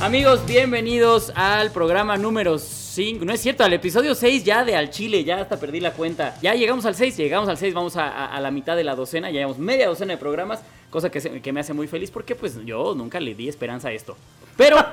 [0.00, 3.24] Amigos, bienvenidos al programa número 5.
[3.24, 6.36] No es cierto, al episodio 6 ya de Al Chile, ya hasta perdí la cuenta.
[6.40, 9.40] Ya llegamos al 6, llegamos al 6, vamos a, la mitad de la docena, ya
[9.40, 12.94] llevamos media docena de programas, cosa que, que me hace muy feliz porque pues yo
[12.94, 14.16] nunca le di esperanza a esto.
[14.56, 14.76] Pero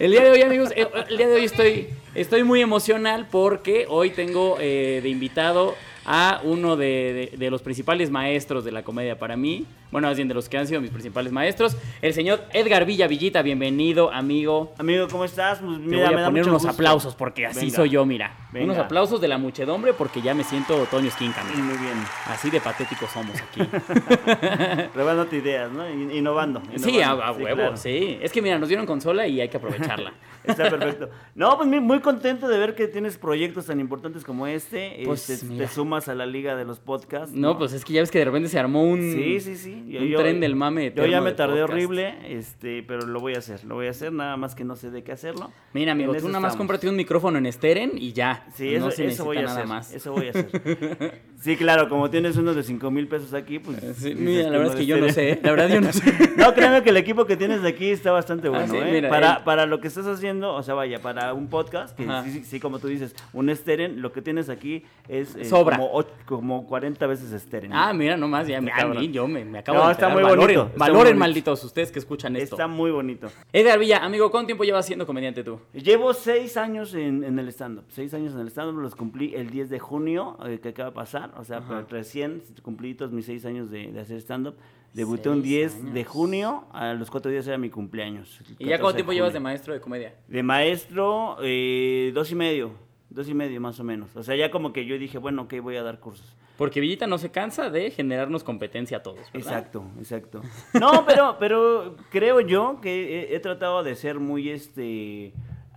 [0.00, 3.86] el día de hoy, amigos, eh, el día de hoy estoy, estoy muy emocional porque
[3.88, 5.76] hoy tengo eh, de invitado
[6.06, 9.66] a uno de, de- de los principales maestros de la comedia para mí.
[9.90, 11.76] Bueno, más bien de los que han sido mis principales maestros.
[12.02, 14.74] El señor Edgar Villa Villita, bienvenido, amigo.
[14.78, 15.60] Amigo, ¿cómo estás?
[15.60, 16.70] Pues, Te mira, voy me a da poner unos gusto.
[16.74, 17.76] aplausos porque así Venga.
[17.76, 18.36] soy yo, mira.
[18.52, 18.64] Venga.
[18.72, 21.44] Unos aplausos de la muchedumbre porque ya me siento Toño Esquinca.
[21.44, 21.94] Muy bien.
[22.26, 23.60] Así de patéticos somos aquí.
[24.92, 25.88] Probándote ideas, ¿no?
[25.88, 26.60] In- Innovando.
[26.76, 27.76] sí, a, huevo, claro.
[27.76, 28.18] sí.
[28.20, 30.12] Es que mira, nos dieron consola y hay que aprovecharla.
[30.44, 31.08] Está perfecto.
[31.34, 35.00] No, pues muy- contento de ver que tienes proyectos tan importantes como este.
[35.06, 35.68] Pues, Este, te
[36.08, 37.34] a la liga de los podcasts.
[37.34, 39.96] No, pues es que ya ves que de repente se armó un, Sí, sí, sí.
[39.98, 40.92] un tren del mame.
[40.94, 41.72] Yo ya me tardé podcast.
[41.72, 43.64] horrible, este, pero lo voy a hacer.
[43.64, 45.50] Lo voy a hacer, nada más que no sé de qué hacerlo.
[45.72, 46.56] Mira, amigo, En tú nada más estamos.
[46.58, 48.46] cómprate un micrófono en Steren y ya.
[48.54, 49.68] Sí, no eso, se eso voy a necesita hacer.
[49.68, 49.92] nada más.
[49.94, 51.22] Eso voy a hacer.
[51.44, 53.82] Sí, claro, como tienes uno de 5 mil pesos aquí, pues.
[53.82, 56.02] Eh, sí, mira, la verdad es que yo no sé, la verdad yo no sé.
[56.38, 58.88] No, créeme que el equipo que tienes de aquí está bastante bueno, Ah, sí, ¿eh?
[58.90, 62.06] mira, para, para lo que estás haciendo, o sea, vaya, para un podcast, que
[62.44, 65.76] sí, como tú dices, un Steren, lo que tienes aquí es eh, Sobra.
[65.84, 67.72] Como, och- como 40 veces Steren.
[67.72, 69.12] Ah, mira, nomás, ya a mí, cabrón.
[69.12, 71.18] yo me, me acabo No, de está muy valoren, bonito, muy valoren, bonito.
[71.18, 72.56] malditos ustedes que escuchan esto.
[72.56, 73.28] Está muy bonito.
[73.52, 75.58] Edgar Villa, amigo, ¿cuánto tiempo llevas siendo comediante tú?
[75.72, 77.84] Llevo seis años en, en el stand-up.
[77.88, 80.94] Seis años en el stand-up, los cumplí el 10 de junio, eh, que acaba de
[80.94, 81.32] pasar.
[81.36, 81.84] O sea, Ajá.
[81.90, 84.54] recién cumplí todos mis seis años de, de hacer stand-up.
[84.92, 88.38] Debuté un Seis 10 de junio, a los cuatro días era mi cumpleaños.
[88.60, 90.14] ¿Y ya 14 cuánto tiempo llevas de maestro de comedia?
[90.28, 92.70] De maestro, eh, dos y medio.
[93.14, 94.14] Dos y medio más o menos.
[94.16, 96.34] O sea, ya como que yo dije, bueno, ok, voy a dar cursos.
[96.58, 99.52] Porque Villita no se cansa de generarnos competencia a todos, ¿verdad?
[99.52, 100.42] Exacto, exacto.
[100.72, 105.32] No, pero, pero creo yo que he, he tratado de ser muy, este,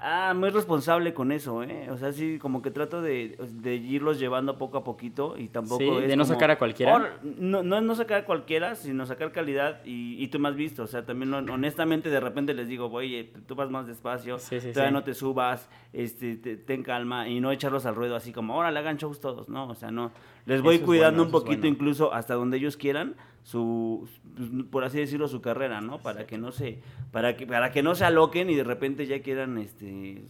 [0.10, 1.90] ah, muy responsable con eso, ¿eh?
[1.92, 5.80] O sea, sí, como que trato de, de irlos llevando poco a poquito y tampoco
[5.80, 7.18] Sí, es de no como, sacar a cualquiera.
[7.24, 10.56] No, no es no sacar a cualquiera, sino sacar calidad y, y tú me has
[10.56, 14.40] visto, o sea, también hon- honestamente de repente les digo, oye, tú vas más despacio,
[14.40, 18.16] Sí, sí, todavía no te subas, este, te- ten calma y no echarlos al ruedo
[18.16, 19.68] así como, ahora le hagan shows todos, ¿no?
[19.68, 20.12] O sea, no,
[20.46, 21.76] les voy Eso cuidando bueno, un poquito bueno.
[21.76, 23.16] incluso hasta donde ellos quieran
[23.52, 26.80] su pues, por así decirlo su carrera no para que no se
[27.12, 30.26] para que para que no se aloquen y de repente ya quieran este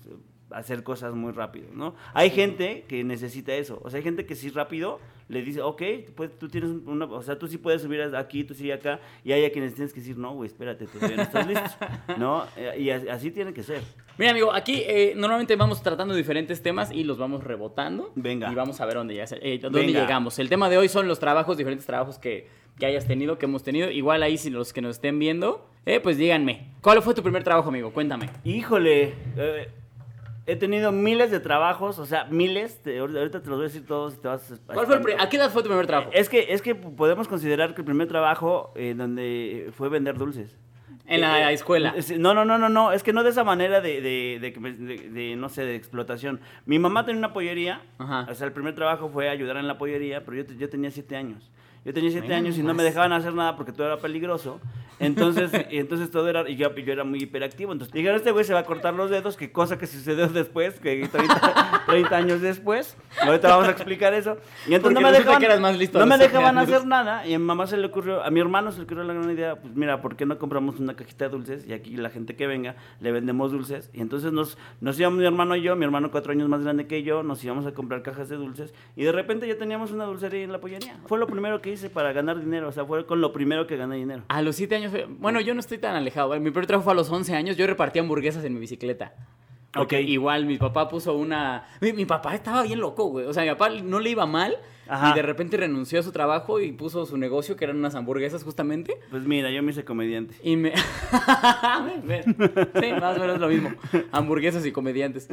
[0.52, 4.36] hacer cosas muy rápido no hay gente que necesita eso o sea hay gente que
[4.36, 5.82] sí rápido le dice ok
[6.16, 9.32] pues tú tienes una o sea tú sí puedes subir aquí tú sí acá y
[9.32, 11.70] hay a quienes tienes que decir no güey espérate todavía no estás listo
[12.20, 13.82] no Eh, y as- así tiene que ser
[14.20, 18.14] Mira, amigo, aquí eh, normalmente vamos tratando diferentes temas y los vamos rebotando.
[18.16, 18.52] Venga.
[18.52, 20.02] Y vamos a ver dónde, ya, eh, dónde Venga.
[20.02, 20.40] llegamos.
[20.40, 22.48] El tema de hoy son los trabajos, diferentes trabajos que,
[22.80, 23.90] que hayas tenido, que hemos tenido.
[23.92, 26.68] Igual ahí, si los que nos estén viendo, eh, pues díganme.
[26.82, 27.92] ¿Cuál fue tu primer trabajo, amigo?
[27.92, 28.30] Cuéntame.
[28.44, 29.70] Híjole, eh,
[30.46, 33.86] he tenido miles de trabajos, o sea, miles, te- ahorita te los voy a decir
[33.86, 35.20] todos y te vas a ¿Cuál fue el.
[35.20, 36.12] ¿A qué edad fue tu primer trabajo?
[36.14, 40.56] Es que, es que podemos considerar que el primer trabajo eh, donde fue vender dulces.
[41.10, 41.94] En la Eh, escuela.
[41.96, 45.10] es- No, no, no, no, no, es que no de esa manera de, de, de
[45.10, 46.42] de- no sé, de explotación.
[46.66, 48.28] Mi mamá tenía una pollería, Ajá.
[48.30, 51.16] o sea, el primer trabajo fue ayudar en la pollería, pero yo, yo tenía siete
[51.16, 51.50] años.
[51.88, 54.60] Yo tenía siete años y no me dejaban hacer nada porque todo era peligroso.
[55.00, 57.72] Entonces, y entonces todo era, y yo, yo era muy hiperactivo.
[57.72, 60.82] Entonces dijeron, este güey se va a cortar los dedos, que cosa que sucedió después,
[60.82, 62.98] que 30, 30 años después.
[63.22, 64.38] Ahorita vamos a explicar eso.
[64.68, 66.58] Y entonces Porque no me dejaban, que eras más listo a no me siete dejaban
[66.58, 67.26] hacer nada.
[67.28, 69.30] Y a mi mamá se le ocurrió, a mi hermano se le ocurrió la gran
[69.32, 71.66] idea, pues mira, ¿por qué no compramos una cajita de dulces?
[71.68, 73.90] Y aquí la gente que venga, le vendemos dulces.
[73.94, 76.88] Y entonces nos, nos íbamos mi hermano y yo, mi hermano cuatro años más grande
[76.88, 78.74] que yo, nos íbamos a comprar cajas de dulces.
[78.96, 80.98] Y de repente ya teníamos una dulcería en la pollería.
[81.08, 83.78] Fue lo primero que hice para ganar dinero, o sea, fue con lo primero que
[83.78, 84.24] gané dinero.
[84.28, 86.34] A los 7 años, fue- bueno, yo no estoy tan alejado.
[86.36, 86.40] ¿eh?
[86.40, 87.58] Mi primer trabajo fue a los 11 años.
[87.58, 89.14] Yo repartía hamburguesas en mi bicicleta.
[89.74, 90.04] Porque Ok.
[90.08, 91.66] igual mi papá puso una...
[91.82, 93.26] Mi, mi papá estaba bien loco, güey.
[93.26, 94.58] O sea, mi papá no le iba mal.
[94.90, 95.12] Ajá.
[95.12, 98.46] Y de repente renunció a su trabajo y puso su negocio, que eran unas hamburguesas
[98.46, 98.98] justamente.
[99.12, 100.36] Pues mira, yo me hice comediante.
[100.42, 100.72] Y me...
[102.82, 103.72] sí, más o menos lo mismo.
[104.14, 105.28] Hamburguesas y comediantes.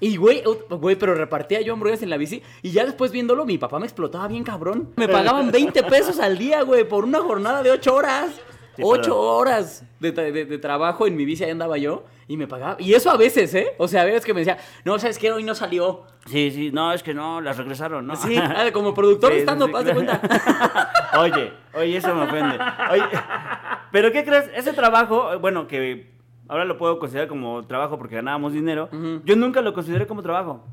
[0.00, 2.42] Y, güey, güey, pero repartía yo hamburguesas en la bici.
[2.62, 4.90] Y ya después viéndolo, mi papá me explotaba bien cabrón.
[4.96, 8.40] Me pagaban 20 pesos al día, güey, por una jornada de 8 horas.
[8.76, 12.04] Sí, 8 pero- horas de, tra- de- de trabajo en mi bici, ahí andaba yo.
[12.26, 12.76] Y me pagaba.
[12.78, 13.74] Y eso a veces, ¿eh?
[13.76, 15.30] O sea, a veces que me decía, no, ¿sabes qué?
[15.30, 16.04] Hoy no salió.
[16.26, 18.16] Sí, sí, no, es que no, las regresaron, ¿no?
[18.16, 20.20] Sí, ah, como productor Sí, estando, sí, haz de cuenta.
[21.18, 22.58] Oye, oye, eso me ofende.
[22.90, 23.02] Oye,
[23.92, 24.50] pero ¿qué crees?
[24.54, 26.10] Ese trabajo, bueno, que
[26.48, 28.88] ahora lo puedo considerar como trabajo porque ganábamos dinero,
[29.24, 30.64] yo nunca lo consideré como trabajo.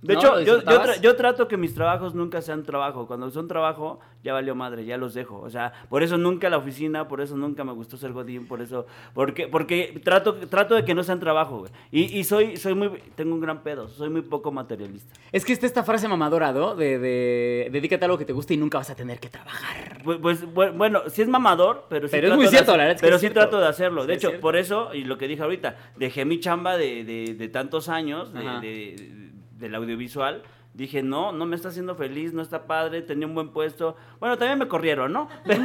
[0.00, 0.20] De ¿No?
[0.20, 3.08] hecho, ¿Lo yo, yo, tra- yo trato que mis trabajos nunca sean trabajo.
[3.08, 5.40] Cuando son trabajo, ya valió madre, ya los dejo.
[5.40, 8.60] O sea, por eso nunca la oficina, por eso nunca me gustó ser godín, por
[8.62, 11.72] eso, porque, porque trato, trato de que no sean trabajo, güey.
[11.90, 15.12] Y, y soy, soy muy, tengo un gran pedo, soy muy poco materialista.
[15.32, 16.76] Es que está esta frase mamadora, ¿no?
[16.76, 20.00] De, de dedícate a algo que te guste y nunca vas a tener que trabajar.
[20.04, 22.78] Pues, pues, bu- bueno, sí es mamador, pero sí Pero es muy de cierto, hacer-
[22.78, 23.40] la verdad es que Pero es sí cierto.
[23.40, 24.06] trato de hacerlo.
[24.06, 27.34] De Sí, hecho, por eso, y lo que dije ahorita, dejé mi chamba de, de-
[27.34, 29.18] de tantos años de-
[29.58, 30.42] del audiovisual.
[30.74, 33.96] Dije, no, no me está haciendo feliz, no está padre, tenía un buen puesto.
[34.20, 35.28] Bueno, también me corrieron, ¿no?
[35.44, 35.64] Pero,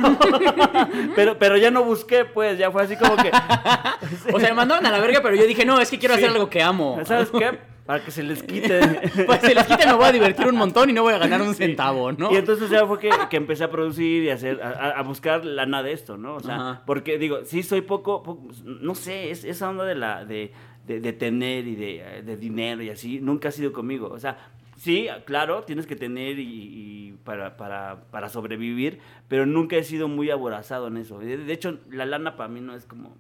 [1.16, 3.30] pero, pero ya no busqué, pues, ya fue así como que,
[4.34, 6.22] O sea, me mandaron a la verga, pero yo dije, no, es que quiero Sí.
[6.24, 7.00] hacer algo que amo.
[7.06, 7.60] ¿sabes qué?
[7.86, 8.80] Para que se les quite.
[9.26, 11.42] Pues se les quite, me voy a divertir un montón y no voy a ganar
[11.42, 12.32] un centavo, ¿no?
[12.32, 15.04] Y entonces ya fue que, que empecé a producir y a hacer, a, a- a
[15.04, 16.36] buscar lana de esto, ¿no?
[16.36, 16.84] O sea, Ajá.
[16.86, 20.54] porque digo, sí soy poco, poco- no sé, es, esa onda de la, de,
[20.86, 24.10] de, de tener y de, de dinero y así, nunca ha sido conmigo.
[24.10, 24.38] O sea,
[24.78, 30.30] sí, claro, tienes que tener y, para, para, para sobrevivir, pero nunca he sido muy
[30.30, 31.20] aborazado en eso.
[31.20, 33.16] De hecho, la lana para mí no es como...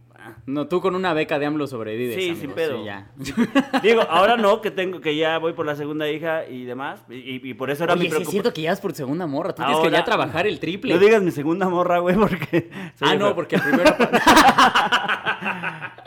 [0.46, 2.16] No, tú con una beca de AMLO sobrevives.
[2.16, 2.78] Sí, amigo, sin pedo.
[2.80, 3.08] sí, ya.
[3.84, 7.54] Digo, ahora no, que tengo, que ya voy por la segunda hija y demás, y,
[7.56, 8.32] por eso era Oye, mi sí es preocupación.
[8.44, 9.54] cierto que ya es por segunda morra.
[9.56, 10.94] Tú tienes que ya trabajar el triple.
[10.94, 12.70] No digas mi segunda morra, güey, porque...
[13.02, 13.96] ah, no, porque el primero...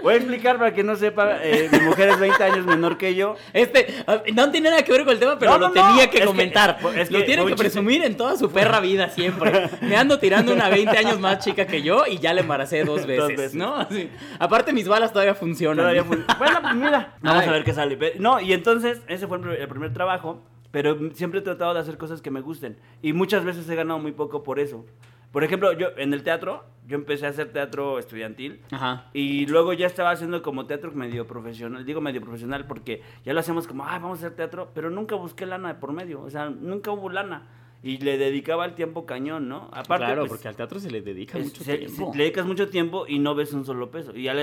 [0.03, 3.17] Voy a explicar para que no sepa, eh, mi mujer es 20 años menor que
[3.17, 3.35] yo.
[3.53, 6.09] Este, ah, no tiene nada que ver con el tema, pero No, lo no, tenía
[6.09, 6.79] que es que- comentar.
[6.95, 9.69] es lo tiene que presumir en toda su perra vida siempre.
[9.81, 13.05] Me ando tirando una 20 años más chica que yo y ya la embaracé dos
[13.05, 13.55] veces, veces.
[13.55, 13.75] ¿no?
[13.77, 14.06] Así.
[14.39, 15.79] Aparte, mis balas todavía funcionan.
[15.79, 17.49] Todavía fue- Bueno, pues mira, vamos Ay.
[17.49, 17.99] a ver qué sale.
[18.19, 21.81] No, y entonces, ese fue el primer- el primer trabajo, pero siempre he tratado de
[21.81, 22.79] hacer cosas que me gusten.
[23.03, 24.85] Y muchas veces he ganado muy poco por eso.
[25.33, 28.63] Por ejemplo, yo en el teatro, yo empecé a hacer teatro estudiantil.
[28.71, 29.07] Ajá.
[29.13, 31.85] Y luego ya estaba haciendo como teatro medio profesional.
[31.85, 34.71] Digo medio profesional porque ya lo hacemos como, ah, vamos a hacer teatro.
[34.75, 36.23] Pero nunca busqué lana de por medio.
[36.23, 37.43] O sea, nunca hubo lana.
[37.87, 39.69] Y le dedicaba el tiempo cañón, ¿no?
[39.73, 42.11] Aparte, claro, pues, porque al teatro se le dedica es- mucho se- tiempo.
[42.13, 44.17] se- le dedicas mucho tiempo y no ves un solo peso.
[44.17, 44.39] Y al,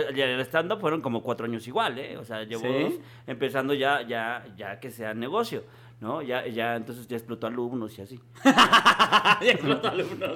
[0.46, 2.16] stand-up fueron como cuatro años igual, ¿eh?
[2.18, 2.94] O sea, dos
[3.28, 5.64] empezando ya, ya, ya que sea negocio,
[6.04, 6.22] ¿no?
[6.22, 8.20] Ya, ya, entonces ya explotó alumnos y así.
[9.42, 10.34] Ya explotó alumnos.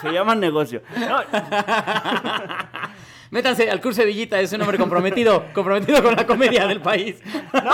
[0.00, 0.80] Se llama negocio.
[0.98, 1.20] No,
[3.30, 7.22] Métanse al curso de Villita, es un hombre comprometido, comprometido con la comedia del país.
[7.52, 7.70] No,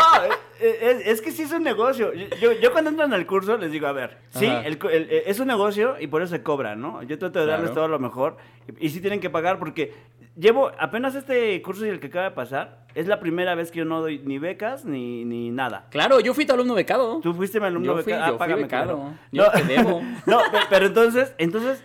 [0.61, 2.13] eh, es, es que sí es un negocio.
[2.13, 5.41] Yo, yo cuando entran al curso les digo, a ver, sí, el el- eh, es
[5.41, 7.03] un negocio y por eso se cobra, ¿no?
[7.05, 7.75] Yo trato de darles Claro.
[7.75, 8.37] todo lo mejor
[8.81, 9.95] y, y sí tienen que pagar porque
[10.37, 13.79] llevo apenas este curso y el que acaba de pasar, es la primera vez que
[13.81, 15.87] yo no doy ni becas ni, ni nada.
[15.91, 17.21] Claro, yo fui tu alumno becado.
[17.21, 18.39] Tú fuiste mi alumno Yo fui- becado.
[18.39, 18.69] yo fui becado.
[18.97, 19.15] claro.
[19.33, 20.03] Yo no, te debo.
[20.27, 21.83] no, pe- pero entonces, entonces,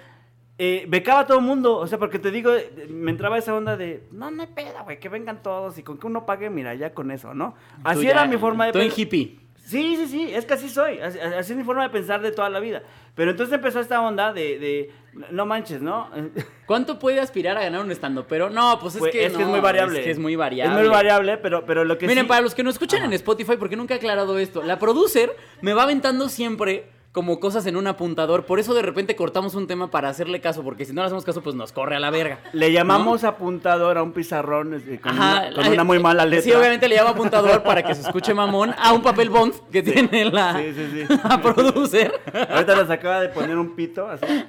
[0.57, 1.77] eh, becaba a todo el mundo.
[1.77, 4.83] O sea, porque te digo, eh, me entraba esa onda de, no, no hay pedo,
[4.83, 7.55] güey, que vengan todos y con que uno pague, mira, ya con eso, ¿no?
[7.83, 9.39] Así era mi forma de Tú en hippie.
[9.63, 12.31] Sí, sí, sí, es que así soy, así, así es mi forma de pensar de
[12.31, 12.81] toda la vida.
[13.15, 14.91] Pero entonces empezó esta onda de, de
[15.31, 16.09] no manches, ¿no?
[16.65, 18.27] ¿Cuánto puede aspirar a ganar un estando?
[18.27, 19.99] Pero no, pues es, Pues, que, es que es no, muy variable.
[19.99, 20.73] Es que es muy variable.
[20.75, 22.27] Es muy variable, pero, pero lo que Miren, sí...
[22.29, 25.73] para los que nos escuchan en Spotify, porque nunca he aclarado esto, la producer me
[25.73, 28.45] va aventando siempre como cosas en un apuntador.
[28.45, 31.25] Por eso de repente cortamos un tema para hacerle caso, porque si no le hacemos
[31.25, 32.39] caso, pues nos corre a la verga.
[32.53, 36.43] Le llamamos apuntador a un pizarrón con, Ajá, una, con una muy mala letra.
[36.43, 39.83] Sí, obviamente le llamo apuntador para que se escuche mamón a un papel bond que
[39.83, 42.13] tiene la, Sí, sí, la producer.
[42.49, 44.25] Ahorita nos acaba de poner un pito, así.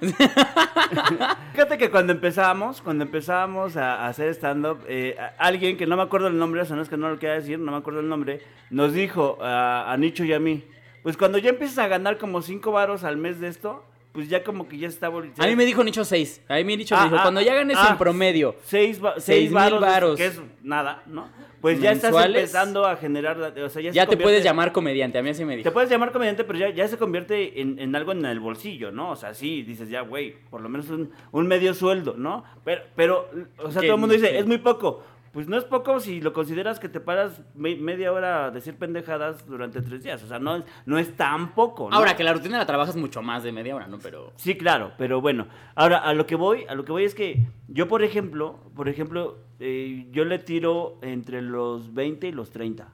[1.52, 6.02] Fíjate que cuando empezamos, cuando empezamos a, a hacer stand-up, eh, alguien que no me
[6.02, 8.00] acuerdo el nombre, o sea, no es que no lo quiera decir, no me acuerdo
[8.00, 10.64] el nombre, nos dijo a, a Nicho y a mí,
[11.02, 14.44] pues cuando ya empiezas a ganar como cinco varos al mes de esto, pues ya
[14.44, 15.06] como que ya está...
[15.06, 16.42] A mí me dijo Nicho 6.
[16.48, 18.54] A mí me dicho Ah, dijo, ah, cuando ya ganes ah, en promedio.
[18.64, 20.16] Seis seis mil varos, varos.
[20.16, 21.28] que es nada, ¿no?
[21.62, 25.18] Pues ya estás empezando a generar, o sea, ya, se Ya te puedes llamar comediante,
[25.18, 25.68] a mí así me dijo.
[25.68, 28.90] Te puedes llamar comediante, pero ya, ya se convierte en, en algo en el bolsillo,
[28.90, 29.12] ¿no?
[29.12, 32.42] O sea, sí, dices ya, güey, por lo menos un, un medio sueldo, ¿no?
[32.64, 35.04] Pero, pero o sea, todo el mundo dice, es muy poco.
[35.32, 38.76] Pues no es poco si lo consideras que te paras me- media hora a decir
[38.76, 40.22] pendejadas durante tres días.
[40.22, 41.96] O sea, no es, no es tan poco, ¿no?
[41.96, 43.98] Ahora que la rutina la trabajas mucho más de media hora, ¿no?
[43.98, 44.32] Pero.
[44.36, 45.46] Sí, claro, pero bueno.
[45.74, 48.90] Ahora, a lo que voy, a lo que voy es que yo, por ejemplo, por
[48.90, 52.88] ejemplo, eh, yo le tiro entre los 20 y los 30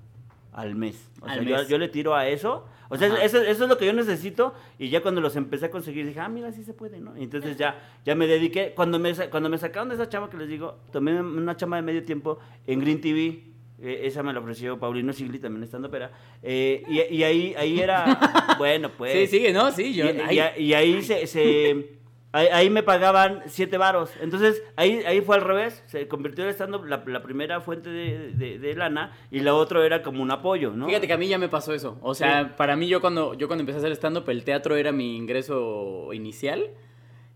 [0.52, 1.10] al mes.
[1.20, 2.66] O Al sea, yo le tiro a eso.
[2.90, 4.54] O sea, eso, eso es lo que yo necesito.
[4.78, 7.16] Y ya cuando los empecé a conseguir, dije, ah, mira, sí se puede, ¿no?
[7.18, 8.72] Y entonces ya, ya me dediqué.
[8.74, 11.82] Cuando me, cuando me sacaron de esa chama que les digo, tomé una chama de
[11.82, 13.42] medio tiempo en Green TV.
[13.80, 16.10] Eh, esa me la ofreció Paulino Sigli, también estando opera.
[16.42, 19.12] Eh, y, y ahí, ahí era, bueno, pues.
[19.12, 19.70] Sí, sigue, ¿no?
[19.70, 20.06] Sí, yo.
[20.06, 21.97] Y- y ahí se, se,
[22.30, 24.12] Ahí, ahí me pagaban siete varos.
[24.20, 25.82] Entonces, ahí, ahí fue al revés.
[25.86, 29.84] Se convirtió en stand la, la primera fuente de, de- de lana y la otra
[29.86, 30.86] era como un apoyo, ¿no?
[30.86, 31.98] Fíjate que a mí ya me pasó eso.
[32.02, 34.92] O sea, para mí yo cuando, yo cuando empecé a hacer stand-up, el teatro era
[34.92, 36.66] mi ingreso inicial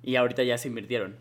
[0.03, 1.17] y ahorita ya se invirtieron.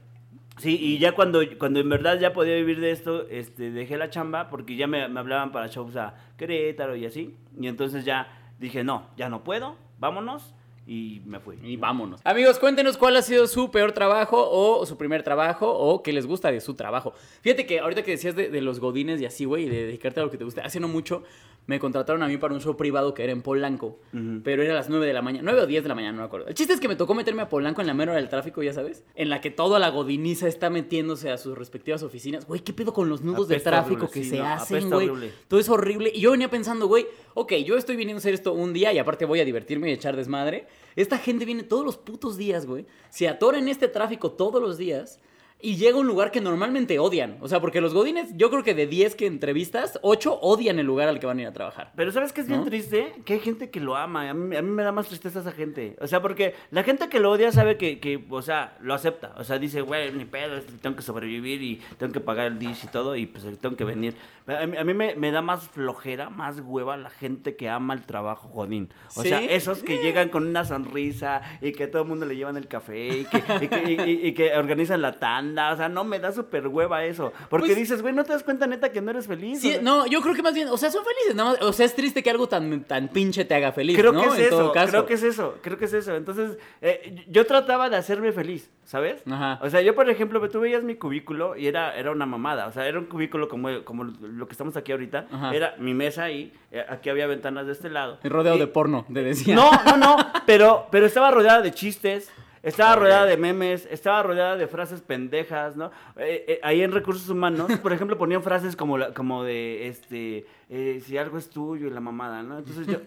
[0.57, 4.09] Sí, y ya cuando, cuando en verdad ya podía vivir de esto, este, dejé la
[4.09, 7.35] chamba porque ya me, me hablaban para shows a Querétaro y así.
[7.59, 8.27] Y entonces ya
[8.59, 10.53] dije, no, ya no puedo, vámonos.
[10.91, 11.57] Y me fui.
[11.63, 12.19] Y vámonos.
[12.25, 16.27] Amigos, cuéntenos cuál ha sido su peor trabajo o su primer trabajo o qué les
[16.27, 17.13] gusta de su trabajo.
[17.39, 20.19] Fíjate que ahorita que decías de, de los godines y así, güey, y de dedicarte
[20.19, 21.23] a lo que te gusta, hace no mucho
[21.67, 23.99] me contrataron a mí para un show privado que era en Polanco,
[24.43, 26.17] pero era a las 9 de la mañana, 9 o 10 de la mañana, no
[26.19, 26.47] me acuerdo.
[26.47, 28.63] El chiste es que me tocó meterme a Polanco en la mera hora del tráfico,
[28.63, 32.45] ya sabes, en la que toda la godiniza está metiéndose a sus respectivas oficinas.
[32.47, 34.89] Güey, ¿qué pedo con los nudos Apesta de tráfico horrible, que sí, se no, hacen,
[34.89, 35.09] güey?
[35.09, 35.31] horrible.
[35.47, 36.11] Todo es horrible.
[36.13, 37.05] Y yo venía pensando, güey,
[37.35, 39.93] ok, yo estoy viniendo a hacer esto un día y aparte voy a divertirme y
[39.93, 40.67] echar desmadre.
[40.95, 42.85] Esta gente viene todos los putos días, güey.
[43.09, 45.19] Se atora en este tráfico todos los días
[45.61, 47.37] y llega a un lugar que normalmente odian.
[47.41, 50.85] O sea, porque los godines, yo creo que de 10 que entrevistas, 8 odian el
[50.85, 51.91] lugar al que van a ir a trabajar.
[51.95, 53.13] Pero ¿sabes qué es bien triste?
[53.25, 54.29] Que hay gente que lo ama.
[54.29, 55.95] A mí, a mí me da más tristeza esa gente.
[55.99, 59.33] O sea, porque la gente que lo odia sabe que, que, o sea, lo acepta.
[59.37, 62.85] O sea, dice, güey, ni pedo, tengo que sobrevivir y tengo que pagar el dish
[62.85, 64.15] y todo y pues tengo que venir.
[64.47, 67.93] A mí, a mí me, me da más flojera, más hueva la gente que ama
[67.93, 68.89] el trabajo jodín.
[69.15, 69.29] O ¿Sí?
[69.29, 72.57] sea, esos que llegan con una sonrisa y que a todo el mundo le llevan
[72.57, 75.50] el café y que, y que, y que organizan la tanda.
[75.73, 77.31] O sea, no me da súper hueva eso.
[77.49, 79.59] Porque Pues- dices, güey, ¿no te das cuenta neta que no eres feliz?
[79.61, 81.61] Sí, O sea, no, yo creo que más bien, o sea, son felices, nada más.
[81.61, 84.21] O sea, es triste que algo tan, tan pinche te haga feliz, Creo ¿no?
[84.21, 84.89] que es en todo eso, caso.
[84.91, 86.15] creo que es eso, creo que es eso.
[86.15, 89.23] Entonces, eh, yo trataba de hacerme feliz, ¿sabes?
[89.29, 89.59] Ajá.
[89.61, 92.67] O sea, yo, por ejemplo, tú veías mi cubículo y era, era una mamada.
[92.67, 95.27] O sea, era un cubículo como, como lo que estamos aquí ahorita.
[95.31, 95.55] Ajá.
[95.55, 98.19] Era mi mesa ahí, eh, aquí había ventanas de este lado.
[98.23, 98.29] Y-
[98.61, 99.55] de porno, te decía.
[99.55, 100.15] No, no, no,
[100.45, 102.29] pero, pero estaba rodeada de chistes.
[102.63, 105.87] Estaba rodeada de memes, estaba rodeada de frases pendejas, ¿no?
[106.17, 110.45] Eh, eh, ahí en recursos humanos, por ejemplo, ponían frases como, la- como de, este,
[110.69, 112.59] eh, si algo es tuyo y la mamada, ¿no?
[112.59, 112.99] Entonces yo,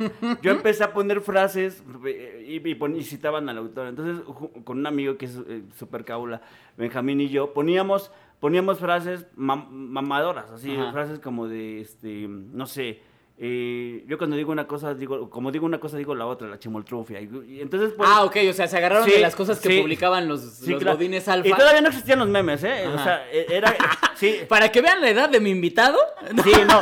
[0.43, 1.85] yo empecé a poner frases
[2.45, 3.87] y, y pon- y citaban al autor.
[3.87, 4.25] Entonces,
[4.65, 5.39] con un amigo que es
[5.77, 6.43] súper caula,
[6.77, 10.91] Benjamín y yo, poníamos, poníamos frases mam- mamadoras, así, Ajá.
[10.91, 13.01] frases como de, este, no sé,
[13.37, 16.59] eh, yo cuando digo una cosa, digo, como digo una cosa, digo la otra, la
[16.59, 17.21] chimoltrufia.
[17.21, 19.69] Y, y entonces, pues, Ah, ok, o sea, se agarraron Sí, de las cosas que
[19.69, 19.81] sí.
[19.81, 20.97] publicaban los, sí, los claro.
[20.97, 21.49] godines alfa.
[21.49, 22.87] Y todavía no existían los memes, ¿eh?
[22.87, 23.75] O sea, e- era,
[24.14, 25.99] sí, Para que vean la edad de mi invitado.
[26.45, 26.81] sí, no.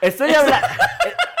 [0.00, 0.66] Estoy hablando,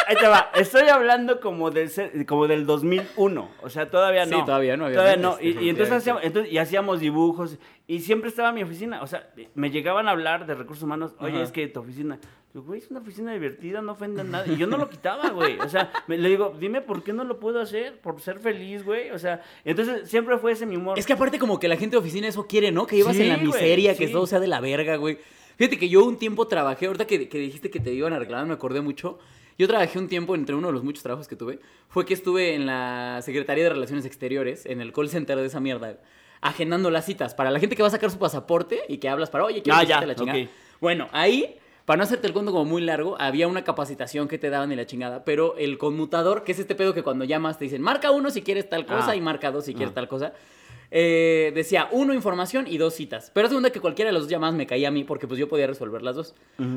[0.08, 1.90] ahí te va, estoy hablando como del,
[2.26, 4.44] como del 2001, o sea, todavía Sí, no.
[4.44, 8.30] todavía no había Todavía no, y, y entonces, hacíamos, entonces, y hacíamos dibujos, y siempre
[8.30, 11.42] estaba mi oficina, o sea, me llegaban a hablar de recursos humanos, oye, Ajá.
[11.44, 12.18] es que tu oficina,
[12.54, 15.58] güey, es una oficina divertida, no ofende a nadie, y yo no lo quitaba, güey,
[15.60, 18.84] o sea, me- le digo, dime por qué no lo puedo hacer, por ser feliz,
[18.84, 20.98] güey, o sea, entonces siempre fue ese mi humor.
[20.98, 22.86] Es que aparte como que la gente de oficina eso quiere, ¿no?
[22.86, 24.12] Que vivas Sí, en la güey, miseria, que sí.
[24.12, 25.18] todo sea de la verga, güey.
[25.56, 28.46] Fíjate que yo un tiempo trabajé, ahorita que, que dijiste que te iban a reclamar,
[28.46, 29.18] me acordé mucho.
[29.58, 32.54] Yo trabajé un tiempo, entre uno de los muchos trabajos que tuve, fue que estuve
[32.54, 35.98] en la Secretaría de Relaciones Exteriores, en el call center de esa mierda,
[36.40, 39.30] agendando las citas para la gente que va a sacar su pasaporte y que hablas
[39.30, 40.38] para, oye, quiero Ah, ya, la chingada.
[40.80, 41.56] Bueno, ahí,
[41.88, 44.76] para no hacerte el cuento como muy largo, había una capacitación que te daban y
[44.76, 48.10] la chingada, pero el conmutador, que es este pedo que cuando llamas te dicen, marca
[48.10, 49.16] uno si quieres tal cosa Ah.
[49.16, 49.94] y marca dos si quieres Ah.
[49.94, 50.32] tal cosa.
[50.90, 53.30] eh, decía uno información y dos citas.
[53.34, 55.46] Pero segunda que cualquiera de las dos llamadas me caía a mí porque pues yo
[55.46, 56.34] podía resolver las dos.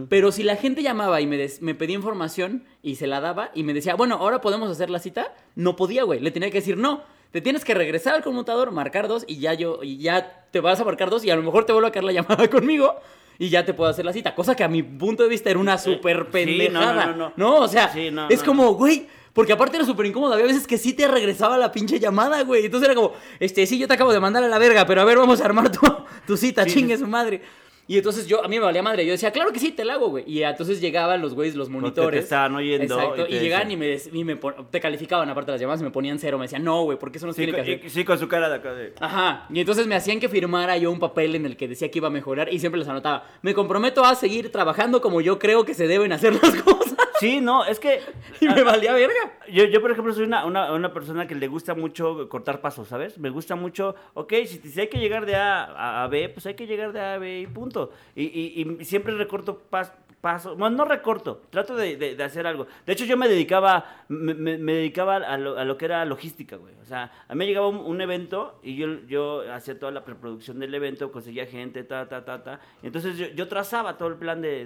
[0.10, 3.74] Pero si la gente llamaba y me pedía información y se la daba y me
[3.74, 6.20] decía, bueno, ahora podemos hacer la cita, no podía, güey.
[6.20, 9.54] Le tenía que decir, no, te tienes que regresar al conmutador, marcar dos y ya
[9.54, 11.92] yo, y ya te vas a marcar dos y a lo mejor te vuelvo a
[11.94, 12.96] caer la llamada conmigo.
[13.40, 14.36] Y ya te puedo hacer la cita.
[14.36, 17.06] Cosa que a mi punto de vista era una súper sí, no, no, pendejada.
[17.08, 17.34] no, no.
[17.36, 20.34] No, o sea, Sí, es como, güey, porque aparte era súper incómodo.
[20.34, 22.66] Había veces que sí te regresaba la pinche llamada, güey.
[22.66, 25.06] Entonces era como, este, sí, yo te acabo de mandar a la verga, pero a
[25.06, 25.80] ver, vamos a armar tu,
[26.28, 27.42] tu cita, Sí, chingue su madre.
[27.88, 29.06] Y entonces yo, a mí me valía madre.
[29.06, 30.24] Yo decía, claro que sí, te la hago, güey.
[30.26, 32.20] Y entonces llegaban los güeyes, los monitores.
[32.22, 33.24] te estaban oyendo Exacto.
[33.28, 35.84] y Y, te llegaban y, me, y me te calificaban aparte de las llamadas y
[35.84, 36.38] me ponían cero.
[36.38, 37.86] Me decían, no, güey, porque eso no se Sí, tiene que hacer.
[37.86, 38.94] y- sí, con su cara de acá de...
[39.00, 42.00] Ajá, y entonces me hacían que firmara yo un papel en el que decía que
[42.00, 45.66] iba a mejorar y siempre les anotaba, me comprometo a seguir trabajando como yo creo
[45.66, 46.96] que se deben hacer las cosas.
[47.22, 48.02] Sí, no, es que...
[48.42, 49.38] Y me valía verga.
[49.52, 52.88] Yo, yo, por ejemplo, soy una, una, una persona que le gusta mucho cortar pasos,
[52.88, 53.18] ¿sabes?
[53.20, 56.46] Me gusta mucho, ok, si, si hay que llegar de A a, a B, pues
[56.48, 57.92] hay que llegar de A a B y punto.
[58.16, 62.46] Y, y, y siempre recorto pas- pasos, bueno, no recorto, trato de, de- de hacer
[62.48, 62.68] algo.
[62.86, 66.06] De hecho, yo me dedicaba, me, me- me dedicaba a lo, a lo que era
[66.06, 66.74] logística, güey.
[66.82, 70.06] O sea, a mí me llegaba un, un evento y yo, yo hacía toda la
[70.06, 72.60] preproducción del evento, conseguía gente, ta, ta, ta, ta.
[72.84, 74.66] Entonces yo, yo trazaba todo el plan de,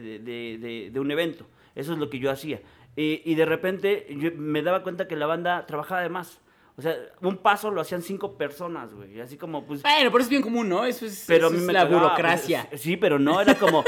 [0.91, 1.45] de- un evento.
[1.73, 2.61] Eso es lo que yo hacía.
[2.95, 6.39] Y, y de repente yo me daba cuenta que la banda trabajaba de más.
[6.77, 9.21] O sea, un paso lo hacían cinco personas, güey.
[9.21, 9.81] Así como, pues.
[9.81, 10.83] Bueno, pero es bien común, ¿no?
[10.85, 12.65] Eso es, Pero a eso mí es me la cagaba, burocracia.
[12.69, 13.83] pues, sí, pero no, era como.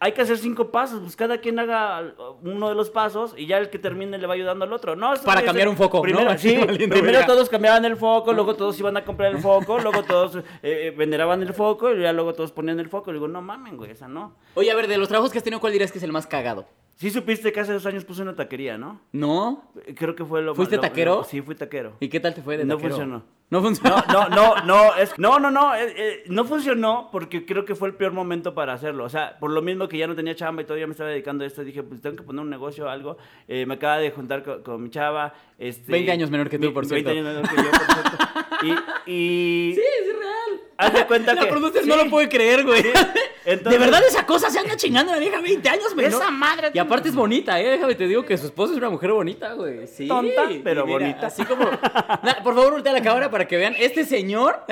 [0.00, 3.58] Hay que hacer cinco pasos, pues cada quien haga uno de los pasos y ya
[3.58, 4.94] el que termine le va ayudando al otro.
[4.94, 6.02] No, Para cambiar un foco, ¿no?
[6.02, 6.56] Primero, sí,
[6.88, 10.42] primero todos cambiaban el foco, luego todos iban a comprar el foco, luego todos eh,
[10.62, 13.10] eh, veneraban el foco y ya luego todos ponían el foco.
[13.10, 14.36] Y digo, no mamen, güey, esa no.
[14.54, 16.28] Oye, a ver, de los trabajos que has tenido, ¿cuál dirías que es el más
[16.28, 16.66] cagado?
[16.94, 19.00] Sí supiste que hace dos años puse una taquería, ¿no?
[19.12, 19.64] ¿No?
[19.96, 21.16] Creo que fue lo ¿Fuiste lo- taquero?
[21.16, 21.94] lo- sí, fui taquero.
[22.00, 22.94] ¿Y qué tal te fue de No taquero?
[22.96, 23.22] funcionó.
[23.50, 23.96] No funcionó.
[24.12, 27.74] No, no, no, no, es, no, no, no, eh, eh, no funcionó porque creo que
[27.74, 29.04] fue el peor momento para hacerlo.
[29.04, 31.44] O sea, por lo mismo que ya no tenía chamba y todavía me estaba dedicando
[31.44, 33.16] a esto, dije, pues tengo que poner un negocio o algo.
[33.46, 35.32] Eh, me acaba de juntar con, con mi chava.
[35.58, 37.30] Este, 20 años menor que tú, por 20 cierto.
[37.30, 39.06] años menor que yo, por cierto.
[39.06, 40.60] Y, y Sí, es real.
[40.76, 41.46] haz de cuenta La que...
[41.48, 42.82] producer sí, no lo puede creer, güey.
[43.44, 46.20] entonces- De verdad esa cosa se anda chingando la vieja 20 años, menor.
[46.20, 47.70] Esa madre- Y aparte es bonita, eh.
[47.70, 49.86] Déjame te digo que su esposa es una mujer bonita, güey.
[49.86, 50.06] Sí.
[50.06, 51.26] Tonta, pero mira, bonita.
[51.28, 51.64] Así como.
[52.22, 53.74] Na- por favor, voltea la cámara para que vean.
[53.78, 54.64] Este señor,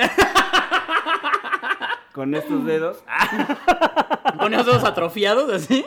[2.12, 3.04] Con estos dedos.
[4.38, 5.84] con esos dedos atrofiados, así.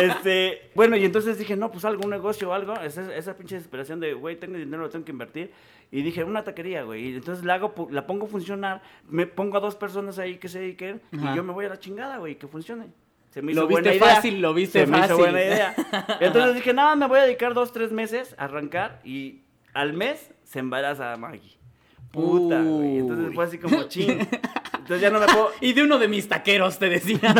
[0.00, 2.74] Este, bueno, y entonces dije, no, pues algo, un negocio o algo.
[2.80, 5.52] Esa, esa pinche desesperación de, güey, tengo dinero, lo tengo que invertir.
[5.92, 7.10] Y dije, una taquería, güey.
[7.10, 10.48] Y entonces la hago, la pongo a funcionar, me pongo a dos personas ahí que
[10.48, 11.32] se dediquen Ajá.
[11.32, 12.88] y yo me voy a la chingada, güey, que funcione.
[13.30, 14.14] Se me Lo hizo viste buena idea.
[14.16, 15.22] fácil, lo viste Se me hizo fácil.
[15.24, 15.74] buena idea.
[16.20, 19.42] Entonces dije, nada, me voy a dedicar dos, tres meses a arrancar y
[19.72, 21.58] al mes se embaraza Maggie.
[22.14, 22.98] Puta, güey.
[22.98, 24.20] Entonces fue así como ching.
[24.74, 25.50] Entonces ya no me puedo.
[25.60, 27.18] Y de uno de mis taqueros, te decía.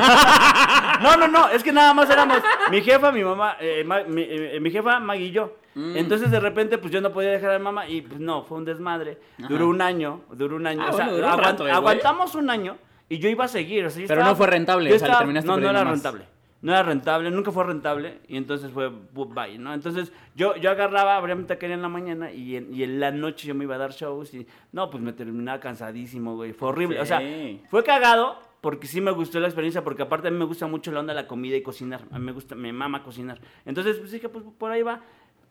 [1.03, 2.39] No, no, no, es que nada más éramos
[2.71, 5.57] mi jefa, mi mamá, eh, ma- mi, eh, mi jefa, Maggie y yo.
[5.75, 5.97] Mm.
[5.97, 8.59] Entonces de repente pues yo no podía dejar a mi mamá y pues no, fue
[8.59, 9.19] un desmadre.
[9.39, 9.49] Ajá.
[9.49, 10.83] Duró un año, duró un año.
[10.83, 12.77] Ah, o sea, bueno, aguant- eh, aguantamos un año
[13.09, 13.85] y yo iba a seguir.
[13.85, 15.85] o sea, yo Pero estaba- no fue rentable, yo o sea, terminaste No, no era
[15.85, 16.03] más.
[16.65, 19.75] No era rentable, nunca fue rentable y entonces fue bye, ¿no?
[19.75, 23.11] Entonces yo, yo agarraba, abría mi taquería en la mañana y en, y en la
[23.11, 26.55] noche yo me iba a dar shows y no, pues me terminaba cansadísimo, güey.
[26.55, 27.01] Fue horrible.
[27.01, 27.61] O sea, Sí.
[27.69, 30.91] fue cagado porque sí me gustó la experiencia, porque aparte a mí me gusta mucho
[30.91, 32.01] la onda de la comida y cocinar.
[32.11, 33.39] A mí me gusta, me mama cocinar.
[33.67, 35.03] Entonces, pues dije, pues por ahí va.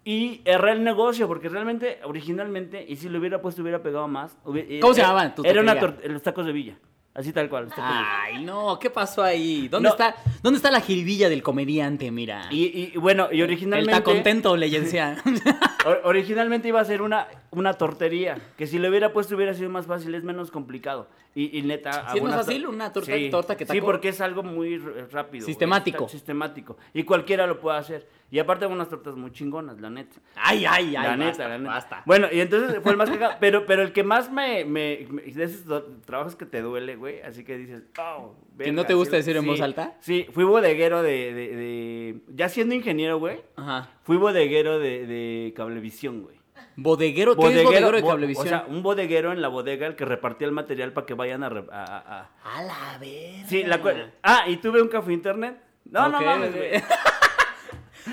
[0.03, 4.36] Y erré el negocio, porque realmente, originalmente, y si lo hubiera puesto, hubiera pegado más.
[4.43, 6.12] ¿Cómo se eh, llamaban Era una taquería?
[6.12, 6.75] los tacos de Villa.
[7.15, 7.70] Así tal cual.
[7.77, 9.67] Ay, no, ¿qué pasó ahí?
[9.67, 9.93] ¿Dónde, No.
[9.93, 12.10] está, ¿Dónde está la jiribilla del comediante?
[12.10, 12.48] Mira.
[12.50, 13.91] Y, y- bueno, y Él originalmente...
[13.91, 15.17] está contento, le decía.
[15.86, 19.69] or- originalmente iba a ser una, una tortería, que si lo hubiera puesto hubiera sido
[19.69, 21.08] más fácil, es menos complicado.
[21.36, 22.10] Y, y neta...
[22.12, 24.78] ¿Sí es más fácil una torta- torta que Sí, porque es algo muy
[25.12, 25.45] rápido.
[25.45, 26.10] Sistemático.
[26.10, 26.78] sistemático.
[26.95, 28.08] Y cualquiera lo puede hacer.
[28.34, 30.15] Y aparte unas tortas muy chingonas, la neta.
[30.36, 31.04] Ay, ay, ay.
[31.04, 31.69] la neta, basta, la neta.
[31.69, 32.04] basta.
[32.08, 33.36] Bueno, y entonces fue el más cagado.
[33.39, 35.63] Pero, pero el que más me, me, me- De esos
[36.04, 37.22] trabajos que te duele, güey.
[37.22, 39.98] Así que dices, oh, ¿Que no verga, te gusta decir en sí, voz alta?
[40.00, 41.32] Sí, fui bodeguero de.
[41.32, 43.39] de- de- ya siendo ingeniero, güey.
[43.56, 43.91] Ajá.
[44.02, 46.38] Fui bodeguero de, de cablevisión, güey.
[46.76, 47.36] ¿Bodeguero?
[47.36, 48.46] ¿Qué es bodeguero de cablevisión?
[48.48, 51.43] O sea, un bodeguero en la bodega el que repartía el material para que vayan
[51.43, 51.50] a.
[51.50, 53.48] re- a- a- a- a la vez.
[53.48, 53.80] Sí, la
[54.24, 55.56] Ah, y tuve un café internet.
[55.86, 56.72] No, no Ok, mames, güey.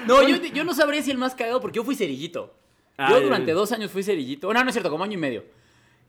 [0.06, 2.54] No, yo, yo no sabría si el más cagado porque yo fui cerillito.
[2.98, 4.52] Yo Ay, durante dos años fui cerillito.
[4.52, 5.44] No, no es cierto, como año y medio.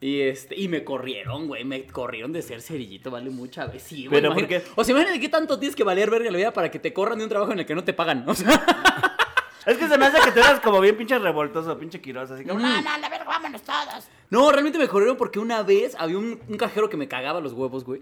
[0.02, 3.84] Y este, y me corrieron, güey, me corrieron de ser cerillito, vale mucha vez.
[3.84, 4.20] Sí, güey.
[4.20, 4.72] Pero, ¿por imagina- qué?
[4.76, 7.20] O sea, imagínate qué tanto tienes que valer verga la vida para que te corran
[7.20, 8.28] de un trabajo en el que no te pagan.
[8.28, 8.50] O sea,
[9.68, 12.34] Es que se me hace que tú eras como bien pinche revoltoso, pinche quiroso.
[12.34, 12.64] Así como, Mm.
[12.64, 14.08] no, no, la verga, vámonos todos.
[14.32, 17.54] no, realmente me corrieron porque una vez había un, un cajero que me cagaba los
[17.54, 18.02] huevos, güey.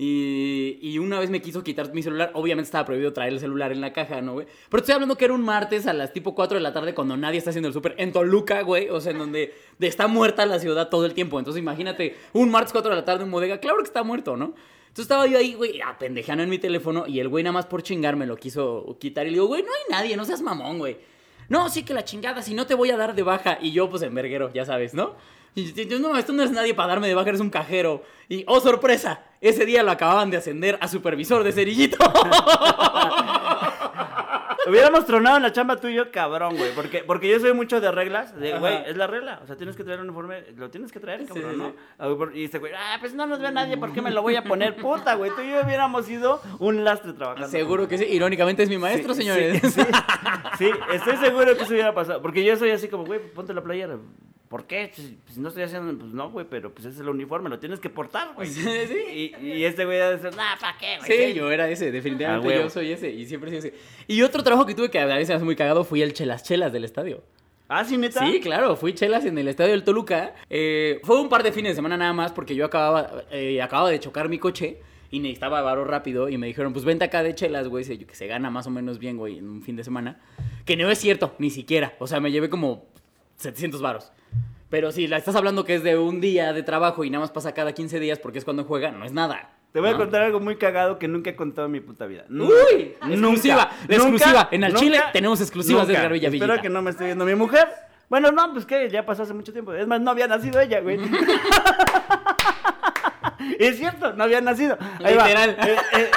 [0.00, 2.30] Y, y una vez me quiso quitar mi celular.
[2.34, 4.46] Obviamente estaba prohibido traer el celular en la caja, ¿no, güey?
[4.70, 7.16] Pero estoy hablando que era un martes a las tipo 4 de la tarde cuando
[7.16, 8.88] nadie está haciendo el súper en Toluca, güey.
[8.90, 11.38] O sea, en donde de- está muerta la ciudad todo el tiempo.
[11.40, 13.58] Entonces imagínate, un martes 4 de la tarde en bodega.
[13.58, 14.54] Claro que está muerto, ¿no?
[14.86, 17.82] Entonces estaba yo ahí, güey, apendejando en mi teléfono y el güey nada más por
[17.82, 19.26] chingar me lo quiso quitar.
[19.26, 20.96] Y le digo, güey, no hay nadie, no seas mamón, güey.
[21.48, 23.58] No, sí que la chingada, si no te voy a dar de baja.
[23.60, 25.14] Y yo, pues, en verguero, ya sabes, ¿no?
[25.58, 28.02] Y yo, no, esto no eres nadie para darme de baja, eres un cajero.
[28.28, 31.98] Y, oh, sorpresa, ese día lo acababan de ascender a supervisor de cerillito.
[34.68, 36.72] Hubiéramos tronado en la chamba tú y yo, cabrón, güey.
[36.74, 38.38] Porque, porque yo soy mucho de reglas.
[38.38, 39.40] De, güey, es la regla.
[39.42, 40.44] O sea, tienes que traer un uniforme.
[40.56, 41.70] Lo tienes que traer, cabrón, sí, ¿no?
[41.70, 41.74] sí.
[41.98, 44.36] Ah, Y este güey, ah, pues no nos ve nadie, ¿por qué me lo voy
[44.36, 44.76] a poner?
[44.80, 45.30] Puta, güey.
[45.34, 47.48] Tú y yo hubiéramos sido un lastre trabajando.
[47.48, 48.04] Seguro que sí.
[48.04, 49.62] Irónicamente es mi maestro, Sí, señores.
[50.58, 52.20] Sí, estoy seguro que eso hubiera pasado.
[52.20, 53.96] Porque yo soy así como, güey, ponte la playera.
[54.48, 54.90] ¿Por qué?
[54.94, 57.58] Si, si no estoy haciendo, pues no, güey, pero pues ese es el uniforme, lo
[57.58, 58.48] tienes que portar, güey.
[58.48, 59.32] Sí, sí.
[59.42, 61.28] Y, y este güey va a decir, nah, ¿para qué, güey?
[61.28, 62.62] Sí, yo era ese, definitivamente A huevo.
[62.64, 63.74] yo soy ese y siempre soy ese.
[64.06, 66.72] Y otro trabajo que tuve que a veces hace muy cagado fui el chelas chelas
[66.72, 67.22] del estadio.
[67.68, 68.26] Ah, sí, neta.
[68.26, 70.34] Sí, claro, fui chelas en el estadio del Toluca.
[70.48, 73.90] Eh, fue un par de fines de semana nada más porque yo acababa, eh, acababa
[73.90, 74.78] de chocar mi coche
[75.10, 78.26] y necesitaba varo rápido y me dijeron, pues vente acá de chelas, güey, que se
[78.26, 80.18] gana más o menos bien, güey, en un fin de semana.
[80.64, 81.94] Que no es cierto, ni siquiera.
[81.98, 82.86] O sea, me llevé como
[83.38, 84.12] 700 varos.
[84.68, 87.30] Pero si la estás hablando que es de un día de trabajo y nada más
[87.30, 89.52] pasa cada 15 días porque es cuando juega, no es nada.
[89.72, 92.24] Te voy a contar algo muy cagado que nunca he contado en mi puta vida.
[92.28, 92.94] ¡Uy!
[93.02, 94.48] nunca, Exclusiva, la nunca, exclusiva.
[94.50, 95.94] En nunca, Chile tenemos exclusivas de.
[95.94, 96.44] Edgar Villavillita.
[96.44, 97.68] Espero que no me esté viendo mi mujer.
[98.08, 99.74] Bueno, no, pues que ya pasó hace mucho tiempo.
[99.74, 100.98] Es más, no había nacido ella, güey.
[103.58, 104.78] es cierto, no había nacido.
[105.04, 105.28] Ahí va.
[105.28, 105.50] Literal.
[105.50, 106.10] Eh, eh,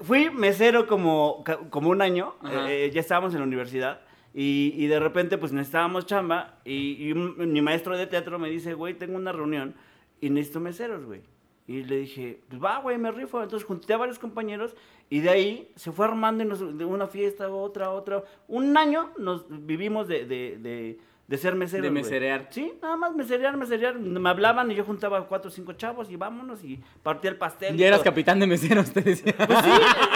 [0.00, 2.36] fui mesero como, como un año.
[2.68, 4.00] Eh, ya estábamos en la universidad.
[4.34, 6.58] Y, de repente, pues necesitábamos chamba.
[6.64, 9.74] Y, y mi maestro de teatro me dice, güey, tengo una reunión
[10.20, 11.20] y necesito meseros, güey.
[11.66, 13.42] Y le dije, pues va, güey, me rifo.
[13.42, 14.74] Entonces junté a varios compañeros
[15.10, 18.24] y de ahí se fue armando y nos- de una fiesta, otra, otra.
[18.48, 20.98] Un año nos vivimos de,
[21.32, 21.82] de ser meseros.
[21.84, 22.46] De meserear.
[22.50, 23.94] Sí, nada más meserear, meserear.
[23.98, 27.74] Me hablaban y yo juntaba cuatro o cinco chavos y vámonos y partía el pastel.
[27.74, 28.10] y Ya eras todo.
[28.10, 29.32] capitán de meseros, te decía.
[29.34, 29.70] Pues sí,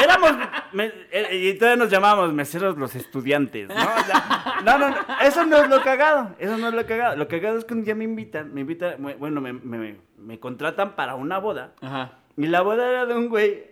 [0.04, 0.32] éramos.
[0.74, 3.74] me- eh, y todavía nos llamábamos meseros los estudiantes, ¿no?
[3.74, 6.36] O sea, no, no, no, eso no es lo cagado.
[6.38, 7.16] Eso no es lo cagado.
[7.16, 10.96] Lo cagado es que un día me invitan, me invitan, bueno, me, me, me contratan
[10.96, 11.72] para una boda.
[11.80, 12.12] Ajá.
[12.36, 13.64] Y la boda era de un güey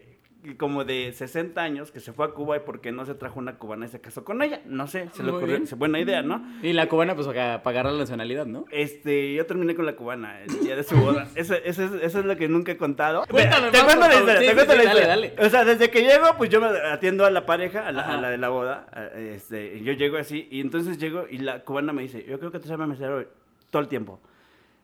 [0.59, 3.57] como de 60 años que se fue a Cuba y porque no se trajo una
[3.57, 4.61] cubana y se casó con ella.
[4.67, 5.57] No sé, se le Muy ocurrió.
[5.57, 5.67] bien.
[5.67, 6.45] se- Buena idea, ¿no?
[6.63, 8.67] Y la cubana, pues, para pagar la nacionalidad, ¿no?
[8.71, 11.27] Este, yo terminé con la cubana el día de su boda.
[11.35, 13.25] Eso, eso, es, eso es lo que nunca he contado.
[13.31, 14.29] Cuéntame te más, cuento por la favor.
[14.31, 15.31] historia, Sí, te sí, cuento sí, la dale, historia.
[15.37, 15.47] dale.
[15.47, 18.05] O sea, desde que llego, pues yo me atiendo a la pareja, a la, a
[18.13, 18.21] Ajá.
[18.21, 18.87] la de la boda.
[18.93, 22.51] a- Este, yo llego así, y entonces llego y la cubana me dice, yo creo
[22.51, 23.25] que te llama mesero
[23.71, 24.21] todo el tiempo.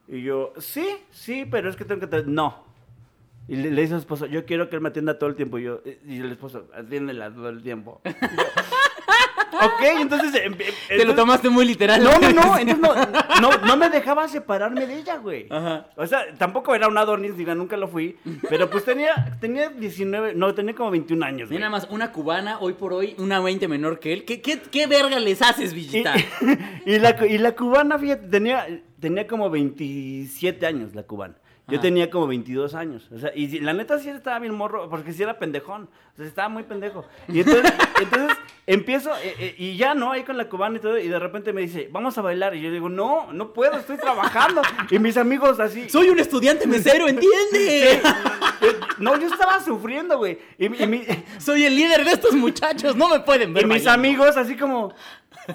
[0.09, 2.09] Y yo, sí, sí, pero es que tengo que...
[2.09, 2.64] tra- No.
[3.48, 5.37] Y le, le dice a su esposo, yo quiero que él me atienda todo el
[5.37, 5.59] tiempo.
[5.59, 8.00] Y yo, y el esposo, atiéndela todo el tiempo.
[8.05, 8.11] Yo,
[9.66, 10.33] ok, entonces...
[10.44, 12.03] em- em- Te lo tomaste muy literal.
[12.03, 12.94] no, no, no, entonces no,
[13.40, 15.46] no, no me dejaba separarme de ella, güey.
[15.50, 15.88] Ajá.
[15.96, 18.16] O sea, tampoco era un Adonis, diga, nunca lo fui,
[18.48, 21.59] pero pues tenía, tenía 19, no, tenía como 21 años, güey.
[21.59, 24.24] nada más, una cubana, hoy por hoy, una 20 menor que él.
[24.24, 26.14] ¿Qué, qué, qué verga les haces, Villita?
[26.87, 28.64] y la, y la cubana, fíjate, tenía,
[29.00, 31.35] tenía como 27 años la cubana.
[31.70, 31.83] Yo Ajá.
[31.83, 33.09] tenía como 22 años.
[33.14, 35.88] O sea, y la neta sí estaba bien morro, porque sí era pendejón.
[36.14, 37.04] O sea, estaba muy pendejo.
[37.28, 40.12] Y entonces, entonces empiezo, eh, eh, y ya, ¿no?
[40.12, 42.54] Ahí con la cubana y todo, y de repente me dice, vamos a bailar.
[42.54, 44.62] Y yo digo, no, no puedo, estoy trabajando.
[44.90, 45.88] Y mis amigos así.
[45.88, 47.92] Soy un estudiante mesero, ¿entiende?
[47.94, 48.02] Eh,
[48.98, 50.38] No, yo estaba sufriendo, güey.
[50.59, 51.04] Y, y mi-
[51.38, 53.62] Soy el líder de estos muchachos, no me pueden ver.
[53.62, 53.92] y mis bailando.
[54.09, 54.92] amigos así como,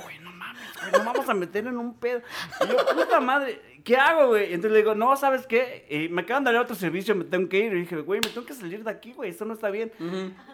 [0.04, 2.22] güey, no mames, güey, no vamos a meter en un pedo.
[2.64, 4.50] Y yo, puta madre, ¿qué hago, güey?
[4.50, 5.86] Y entonces le digo, no, ¿sabes qué?
[5.90, 7.72] Y me acaban de dar otro servicio, me tengo que ir.
[7.74, 9.92] Y dije, güey, me tengo que salir de aquí, güey, esto no está bien.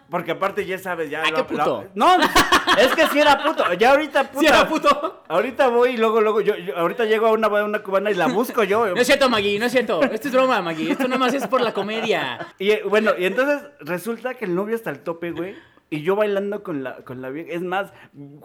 [0.09, 1.23] Porque aparte ya sabes, ya...
[1.23, 1.85] Ah, la- qué puto.
[1.95, 2.17] no,
[2.77, 3.63] es que sí era puto.
[3.73, 4.39] Ya ahorita, puta.
[4.41, 5.23] Sí, era puto.
[5.29, 8.15] Ahorita voy y luego, luego, yo, yo- ahorita llego a una, a una cubana y
[8.15, 8.87] la busco yo.
[8.87, 10.03] No es cierto, Maggie, no es cierto.
[10.03, 10.91] Esto es broma, Maggie.
[10.91, 12.53] Esto nada más es por la comedia.
[12.59, 15.55] Y eh, bueno, y entonces resulta que el novio está al tope, güey.
[15.93, 17.51] Y yo bailando con la, con la vieja.
[17.51, 17.91] Es más,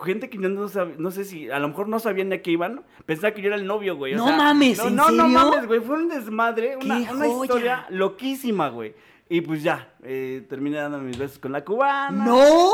[0.05, 2.83] gente que no sabía, no sé si, a lo mejor no sabían de qué iban,
[3.07, 4.15] pensaba que yo era el novio, güey.
[4.15, 5.79] o No mames, no, ¿en no, no mames, güey.
[5.79, 8.97] Fue un desmadre, una, ¡Qué una historia loquísima, güey.
[9.29, 12.25] Y pues ya, eh, terminé dando mis besos con la cubana.
[12.25, 12.71] ¡No!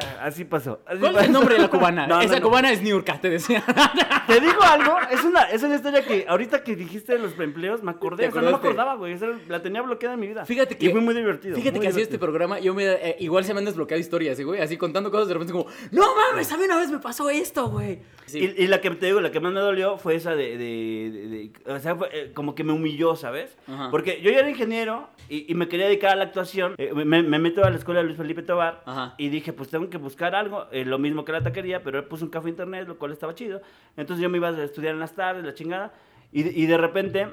[0.00, 0.80] Ah, Así pasó.
[0.86, 2.06] así ¿Cuál es el nombre de la cubana?
[2.12, 2.48] No, Esa no.
[2.48, 3.62] cubana es Niurka, te decía.
[4.26, 7.82] Te digo algo, es una, es una historia que ahorita que dijiste de los empleos
[7.82, 10.28] me acordé, ¿Te o sea, no me acordaba, güey, esa la tenía bloqueada en mi
[10.28, 10.44] vida.
[10.46, 10.86] Fíjate que.
[10.86, 11.56] Y fue muy divertido.
[11.56, 12.84] Fíjate muy que así este programa, yo me.
[12.84, 14.60] eh, igual se me han desbloqueado historias, ¿sí, güey.
[14.60, 15.66] Así contando cosas de repente como.
[15.90, 16.50] ¡No mames!
[16.52, 18.00] A mí una vez me pasó esto, güey.
[18.26, 18.38] Sí.
[18.56, 21.10] Y, y la que te digo, la que más me dolió fue esa de, de-
[21.12, 23.56] de- de- o sea, fue, eh, como que me humilló, ¿sabes?
[23.66, 23.88] Ajá.
[23.90, 26.61] Porque yo ya era ingeniero y, y me quería dedicar a la actuación.
[26.78, 29.14] Eh, me, me meto a la escuela de Luis Felipe Tobar Ajá.
[29.18, 32.04] y dije, pues tengo que buscar algo, eh, lo mismo que la taquería, pero él
[32.04, 33.60] puso un café internet, lo cual estaba chido.
[33.96, 35.92] Entonces yo me iba a estudiar en las tardes, la chingada,
[36.32, 37.28] y, de- y de repente...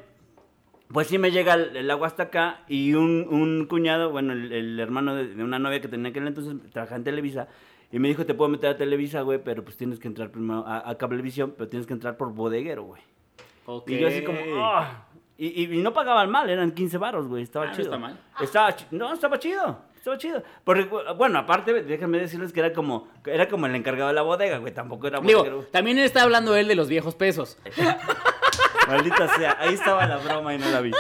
[0.92, 4.52] Pues sí me llega el, el agua hasta acá y un, un cuñado, bueno, el,
[4.52, 7.48] el hermano de, de una novia que tenía que entonces trabajaba en Televisa
[7.92, 10.66] y me dijo, te puedo meter a Televisa, güey, pero pues tienes que entrar primero
[10.66, 13.04] a, a Cablevisión, pero tienes que entrar por bodeguero, güey.
[13.68, 13.88] Ok.
[13.88, 15.06] Y yo así como, "Ah".
[15.40, 17.86] Y, y, y no pagaban mal, eran 15 baros, güey, estaba Ah, no chido.
[17.88, 18.20] está mal.
[18.42, 20.44] Estaba no, estaba chido, estaba chido.
[20.64, 24.58] Porque, bueno, aparte, déjenme decirles que era como, era como el encargado de la bodega,
[24.58, 25.66] güey, tampoco era Digo, bodeguero.
[25.72, 27.58] también está hablando él de los viejos pesos.
[28.88, 30.92] Maldita sea, ahí estaba la broma y no la vi.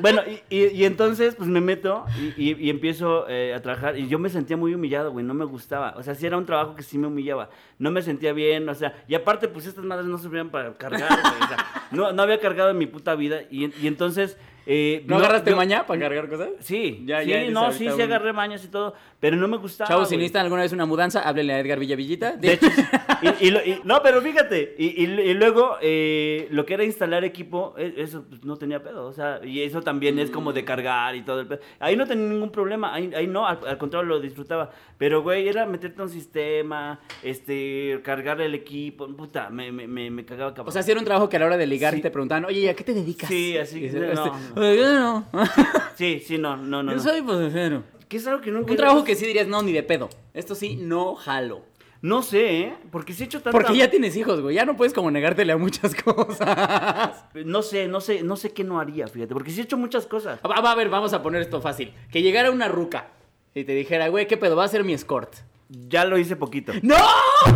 [0.00, 2.04] Bueno, y, y- entonces pues me meto
[2.36, 5.34] y, y- y empiezo eh, a trabajar y yo me sentía muy humillado, güey, no
[5.34, 5.94] me gustaba.
[5.96, 7.48] O sea, sí era un trabajo que sí me humillaba.
[7.78, 11.08] No me sentía bien, o sea, y aparte pues estas madres no servían para cargar,
[11.08, 11.42] güey.
[11.42, 15.16] O sea, no, no había cargado en mi puta vida y, y entonces Eh, ¿No,
[15.16, 16.48] agarraste yo- maña para cargar cosas?
[16.60, 19.88] Sí, Ya, sí, ya no, sí, sí agarré mañas y todo, pero no me gustaba.
[19.88, 22.36] Chavos, si necesitan alguna vez una mudanza, háblenle a Edgar Villavillita.
[22.36, 22.66] De hecho,
[23.40, 27.24] y, y y- no, pero fíjate, y, y- y luego eh, lo que era instalar
[27.24, 30.64] equipo, e- eso pues, no tenía pedo, o sea, y eso también es como de
[30.64, 31.60] cargar y todo el pedo.
[31.78, 34.70] Ahí no tenía ningún problema, ahí, ahí no, al, al contrario lo disfrutaba.
[34.96, 40.10] Pero, güey, era meterte a un sistema, este, cargar el equipo, puta, me, me, me,
[40.10, 40.68] me cagaba cabrón.
[40.68, 42.00] O sea, si era un trabajo que a la hora de ligar Sí.
[42.00, 43.28] te preguntaban, oye, ¿y ¿a qué te dedicas?
[43.28, 44.22] Sí, así, no, este, no.
[44.24, 45.26] "Oye, yo no.
[45.96, 46.92] sí, sí, no, no, no.
[46.92, 47.02] Yo no.
[47.02, 47.82] soy posesero.
[48.08, 48.70] Que es algo que nunca...
[48.70, 50.08] Un trabajo que sí dirías, no, ni de pedo.
[50.34, 51.62] Esto sí, no jalo.
[52.02, 52.74] No sé, ¿eh?
[52.90, 53.58] Porque sí he hecho tanta...
[53.58, 54.54] Porque ya tienes hijos, güey.
[54.54, 57.24] Ya no puedes como negártele a muchas cosas.
[57.46, 60.06] No sé, no sé, no sé qué no haría, fíjate, porque sí he hecho muchas
[60.06, 60.38] cosas.
[60.44, 61.94] Va, va, a ver, vamos a poner esto fácil.
[62.12, 63.08] Que llegara una ruca
[63.54, 64.54] y te dijera, güey, ¿qué pedo?
[64.54, 65.34] Va a ser mi escort.
[65.68, 66.72] Ya lo hice poquito.
[66.82, 66.96] ¡No!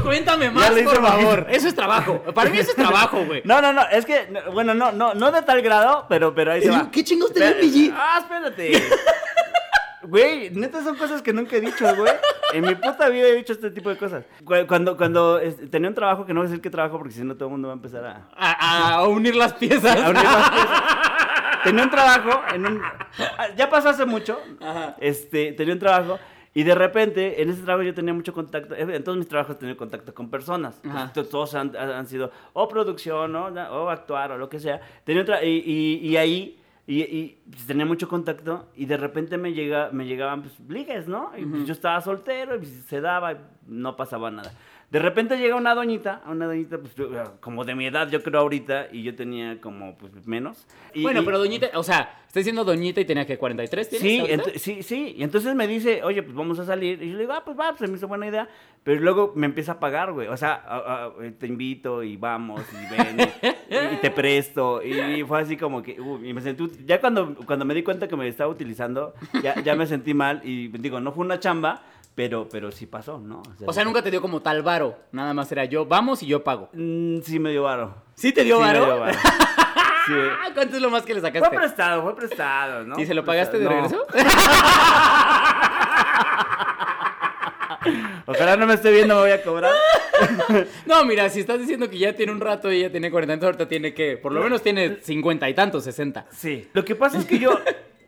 [0.02, 1.02] Cuéntame más, por poquito.
[1.02, 1.46] favor.
[1.50, 2.22] Eso es trabajo.
[2.34, 3.42] Para mí eso es trabajo, güey.
[3.44, 6.52] No, no, no, es que, no, bueno, no, no, no de tal grado, pero, pero
[6.52, 6.90] ahí se va.
[6.90, 7.94] ¿Qué chingos te dio, Espera- PG?
[7.96, 8.82] Ah, espérate.
[10.02, 12.12] Güey, neta son cosas que nunca he dicho, güey.
[12.54, 14.24] En mi puta vida he dicho este tipo de cosas.
[14.42, 17.12] Cu- Cuando, cuando este, tenía un trabajo, que no voy a decir qué trabajo, porque
[17.12, 18.28] si no todo el mundo va a empezar a...
[18.34, 19.96] A, a unir las piezas.
[20.00, 20.82] a unir las piezas.
[21.64, 22.82] tenía un trabajo en un...
[23.56, 24.40] Ya pasó hace mucho.
[24.62, 24.96] Ajá.
[24.98, 26.18] Este, tenía un trabajo
[26.58, 29.54] y de repente en ese trabajo yo tenía mucho contacto, eh, en todos mis trabajos
[29.54, 30.80] he tenido contacto con personas.
[30.82, 34.80] Entonces, todos han, han sido o producción o actuar o lo que sea.
[35.04, 39.38] Tenía otra, y, y, y ahí y, y, pues, tenía mucho contacto y de repente
[39.38, 41.30] me, llega, me llegaban pues, ligues, ¿no?
[41.36, 43.36] Y pues, yo estaba soltero y pues, se daba y
[43.68, 44.50] no pasaba nada.
[44.90, 48.40] De repente llega una doñita, una doñita pues, yo, como de mi edad yo creo
[48.40, 50.66] ahorita y yo tenía como pues menos.
[50.94, 54.02] Y- bueno, y- pero doñita, o sea, estoy diciendo doñita y tenía que 43, ¿tienes?
[54.54, 55.14] Sí, sí, sí.
[55.18, 57.02] Y entonces me dice, oye, pues vamos a salir.
[57.02, 58.48] Y yo le digo, ah, pues va, pues se me hizo buena idea.
[58.82, 60.28] Pero luego me empieza a pagar, güey.
[60.28, 64.82] O sea, a- a- te invito y vamos y ven y, y te presto.
[64.82, 68.08] Y fue así como que, uh, y me sentí, ya cuando, cuando me di cuenta
[68.08, 70.40] que me estaba utilizando, ya, ya me sentí mal.
[70.44, 71.82] Y digo, no fue una chamba,
[72.18, 73.44] pero, pero sí pasó, ¿no?
[73.64, 74.98] O sea, nunca te dio como tal varo.
[75.12, 76.68] Nada más era yo, vamos y yo pago.
[76.72, 77.94] Mm, sí me dio varo.
[78.16, 78.84] ¿Sí te dio Sí me varo?
[78.86, 79.12] dio varo.
[79.14, 80.14] Sí.
[80.16, 81.56] Ah, ¿Cuánto es lo más que le Fue sacaste?
[81.56, 82.98] prestado, fue prestado, ¿no?
[82.98, 83.64] ¿Y se lo Fue pagaste de.
[83.66, 83.70] No.
[83.70, 84.04] regreso?
[88.26, 89.70] Ojalá no me esté viendo, me voy a cobrar.
[90.86, 93.54] No, mira, si estás diciendo que ya tiene un rato y ella tiene 40, entonces
[93.54, 96.26] ahorita tiene que, por lo menos tiene 50 y tantos, 60.
[96.32, 96.68] Sí.
[96.72, 97.56] Lo que pasa es que yo,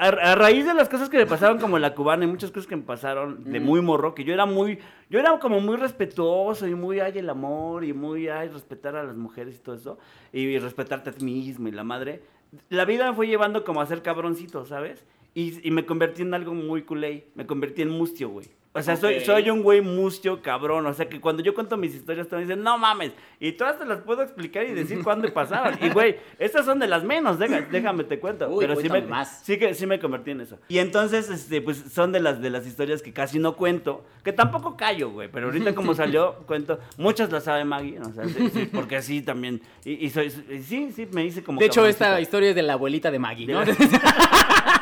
[0.01, 2.67] a, a raíz de las cosas que me pasaron como la cubana y muchas cosas
[2.67, 4.79] que me pasaron de muy morro, que yo era muy,
[5.11, 9.05] yo era como muy respetuoso y muy, ay, el amor y muy, ay, respetar a
[9.05, 9.99] las mujeres y todo eso,
[10.33, 12.23] y respetarte a ti mismo y la madre.
[12.71, 15.05] La vida me fue llevando como a ser cabroncito, ¿sabes?
[15.35, 18.47] Y, y me convertí en algo muy culé, me convertí en mustio, güey.
[18.73, 20.87] O sea, soy, soy un güey mustio, cabrón.
[20.87, 23.11] O sea, que cuando yo cuento mis historias, todos dicen, no mames.
[23.41, 25.77] Y todas te las puedo explicar y decir cuándo pasaron.
[25.83, 28.49] Y, güey, estas son de las menos, deja- déjame te cuento.
[28.49, 29.41] Uy, Pero sí me, más.
[29.45, 30.57] sí que sí me convertí en eso.
[30.69, 34.33] Y entonces, este, pues son de las de las historias que casi no cuento, que
[34.33, 35.29] tampoco callo, güey.
[35.33, 36.79] Pero ahorita como salió, cuento.
[36.97, 39.61] Muchas las sabe Maggie, o sea, sí, sí, porque así también.
[39.85, 41.59] Y, y soy, sí, sí, me hice como.
[41.59, 43.65] De hecho, esta historia es de la abuelita de Maggie, De ¿no?
[43.65, 44.80] la-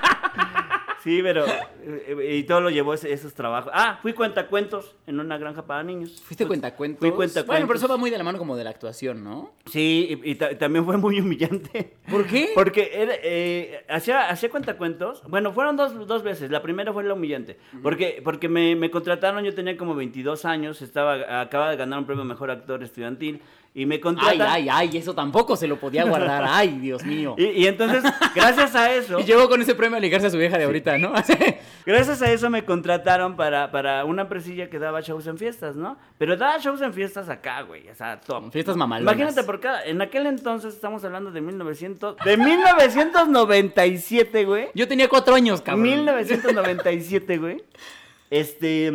[1.03, 1.45] Sí, pero.
[1.47, 3.71] eh, Y todo lo llevó ese- esos trabajos.
[3.75, 6.21] Ah, fui cuentacuentos en una granja para niños.
[6.25, 7.01] Fuiste cuentacuentos.
[7.01, 7.47] Fui cuentacuentos.
[7.47, 9.55] Bueno, pero eso va muy de la mano como de la actuación, ¿no?
[9.67, 11.95] Sí, y, y ta- también fue muy humillante.
[12.11, 12.51] ¿Por qué?
[12.55, 15.23] Porque era, eh, hacía, hacía cuentacuentos.
[15.29, 16.51] Bueno, fueron dos, dos veces.
[16.51, 17.59] La primera fue la humillante.
[17.83, 22.07] Porque, porque me, me contrataron, yo tenía como 22 años, estaba, acaba de ganar un
[22.07, 23.41] premio Mejor Actor Estudiantil.
[23.79, 24.43] Y me Ay, contratan.
[24.43, 26.45] ay, ay, eso tampoco se lo podía guardar.
[26.49, 27.37] Ay, Dios mío.
[27.39, 28.03] Y, y entonces,
[28.35, 29.21] gracias a eso.
[29.21, 31.13] Y llegó con ese premio a ligarse a su vieja de ahorita, ¿no?
[31.87, 35.97] Gracias a eso me contrataron para, para una empresilla que daba shows en fiestas, ¿no?
[36.19, 38.51] Pero daba shows en fiestas acá, güey, o sea, top.
[38.51, 39.15] Fiestas mamalonas.
[39.15, 44.71] Imagínate, por cada, en aquel entonces, estamos hablando de 1900, de 1997, güey.
[44.75, 45.83] Yo tenía cuatro años, cabrón.
[45.83, 47.63] 1997, güey.
[48.29, 48.93] Este,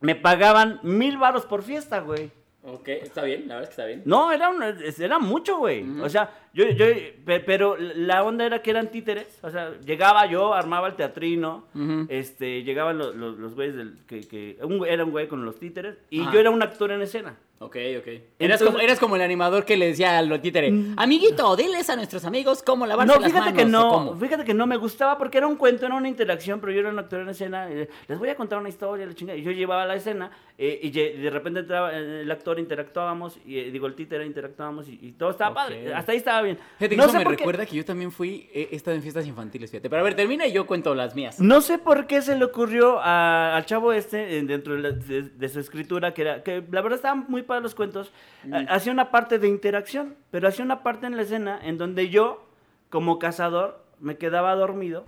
[0.00, 2.32] me pagaban mil varos por fiesta, güey.
[2.64, 4.02] Ok, está bien, la verdad es que está bien.
[4.04, 5.84] No, era, un- era mucho, güey.
[6.00, 6.86] O sea, yo, yo,
[7.24, 9.40] pe- pero la onda era que eran títeres.
[9.42, 11.64] O sea, llegaba yo, armaba el teatrino,
[12.08, 15.58] este, llegaban los, los, los güeyes del, que, que un era un güey con los
[15.58, 17.36] títeres, y yo era un actor en escena.
[17.64, 18.06] Ok, ok.
[18.06, 21.96] Eras, Entonces- como, eras como el animador que le decía al títere, amiguito, diles a
[21.96, 23.62] nuestros amigos cómo lavarse No, las fíjate manos.
[23.62, 24.16] que no, cómo".
[24.16, 26.88] fíjate que no me gustaba porque era un cuento, era una interacción, pero yo era
[26.90, 27.70] un actor en escena.
[27.70, 29.38] eh, les voy a contar una historia, la chingada.
[29.38, 33.58] Y yo llevaba la escena eh, y de repente entraba eh, el actor, interactuábamos, y
[33.58, 35.94] eh, digo, el títere interactuábamos y, y todo estaba padre.
[35.94, 36.58] Hasta ahí estaba bien.
[36.78, 39.26] Fíjate que no eso me qué- recuerda que yo también fui, he estado en fiestas
[39.26, 39.88] infantiles, fíjate.
[39.88, 41.38] Pero a ver, termina y yo cuento las mías.
[41.40, 45.22] No sé por qué se le ocurrió a- al chavo este, dentro de, la- de-
[45.22, 48.10] de su escritura, que, era, que la verdad estaban muy para los cuentos,
[48.50, 52.08] eh, hacía una parte de interacción, pero hacía una parte en la escena en donde
[52.08, 52.46] yo,
[52.88, 55.04] como cazador, me quedaba dormido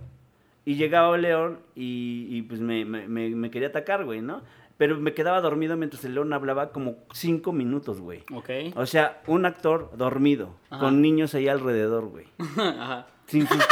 [0.67, 4.43] y llegaba el león y, y, pues me, me, me, me quería atacar, güey, ¿no?
[4.77, 8.25] Pero me quedaba dormido mientras el león hablaba como cinco minutos, güey.
[8.35, 8.51] Ok.
[8.77, 10.81] O sea, un actor dormido, Ajá.
[10.81, 12.27] con niños ahí alrededor, güey.
[12.59, 13.07] Ajá.
[13.27, 13.65] Sin sus,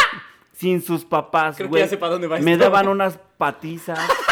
[0.53, 1.83] sin sus papás, Creo que güey.
[1.83, 2.65] ya sé pa' dónde va Me esto.
[2.65, 3.99] daban unas patizas.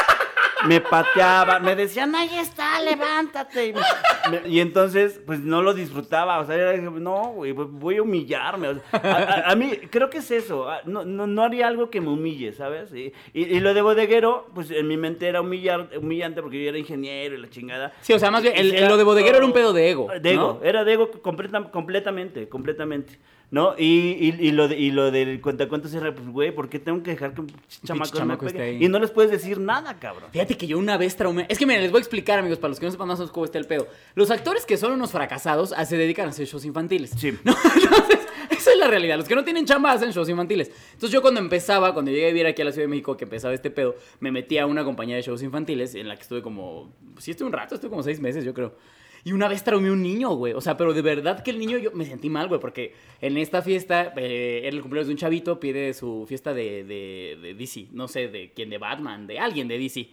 [0.67, 3.69] me pateaban, me decían, ahí está, levántate.
[3.69, 6.39] Y, me- me- y entonces, pues no lo disfrutaba.
[6.41, 8.69] O sea, era, no, güey, voy a humillarme.
[8.69, 9.09] O sea, a,
[9.49, 10.69] a- a mí, creo que es eso.
[10.69, 12.93] a- No, no, no haría algo que me humille, ¿sabes?
[12.95, 16.69] Y, y- y lo de bodeguero, pues en mi mente era humillar, humillante porque yo
[16.69, 17.93] era ingeniero y la chingada.
[18.01, 20.09] Sí, o sea, más bien, el, lo de bodeguero era un pedo de ego.
[20.21, 20.67] De ego, ¿no?
[20.69, 23.19] era de ego completa- completamente, completamente.
[23.51, 23.75] ¿No?
[23.77, 27.03] Y, y, y lo de, y lo del cuentacuentos era, pues, güey, ¿por qué tengo
[27.03, 27.49] que dejar que un
[27.85, 28.77] chamaco, chamaco me esté pegue?
[28.77, 28.85] ahí.
[28.85, 30.31] Y no les puedes decir nada, cabrón.
[30.31, 31.47] Fíjate que yo una vez traumé.
[31.49, 33.23] Es que miren, les voy a explicar, amigos, para los que no sepan más o
[33.23, 33.89] menos cómo está el pedo.
[34.15, 37.11] Los actores que son unos fracasados ah, se dedican a hacer shows infantiles.
[37.17, 37.33] Sí.
[37.45, 37.57] ¿No?
[37.75, 39.17] Entonces, esa es la realidad.
[39.17, 40.71] Los que no tienen chamba hacen shows infantiles.
[40.93, 43.25] Entonces, yo cuando empezaba, cuando llegué a vivir aquí a la Ciudad de México, que
[43.25, 46.41] empezaba este pedo, me metí a una compañía de shows infantiles en la que estuve
[46.41, 46.95] como.
[47.19, 48.77] Sí, estuve un rato, estuve como seis meses, yo creo.
[49.25, 50.53] Y una vez traumé un niño, güey.
[50.55, 53.37] O sea, pero de verdad que el niño yo me sentí mal, güey, porque en
[53.37, 57.55] esta fiesta eh, era el cumpleaños de un chavito, pide su fiesta de, de, de
[57.55, 57.89] DC.
[57.93, 60.09] No sé de quién, de Batman, de alguien de DC.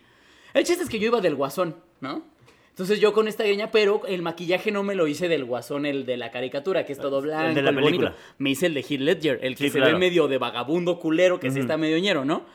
[0.53, 2.23] El chiste es que yo iba del guasón, ¿no?
[2.69, 6.05] Entonces yo con esta greña, pero el maquillaje no me lo hice del guasón, el
[6.05, 8.15] de la caricatura, que es todo blanco, El de la película.
[8.37, 9.93] Me hice el de Heath Ledger, el que Sí, se claro.
[9.93, 12.45] ve medio de vagabundo culero, que sí está medio ñero, ¿no?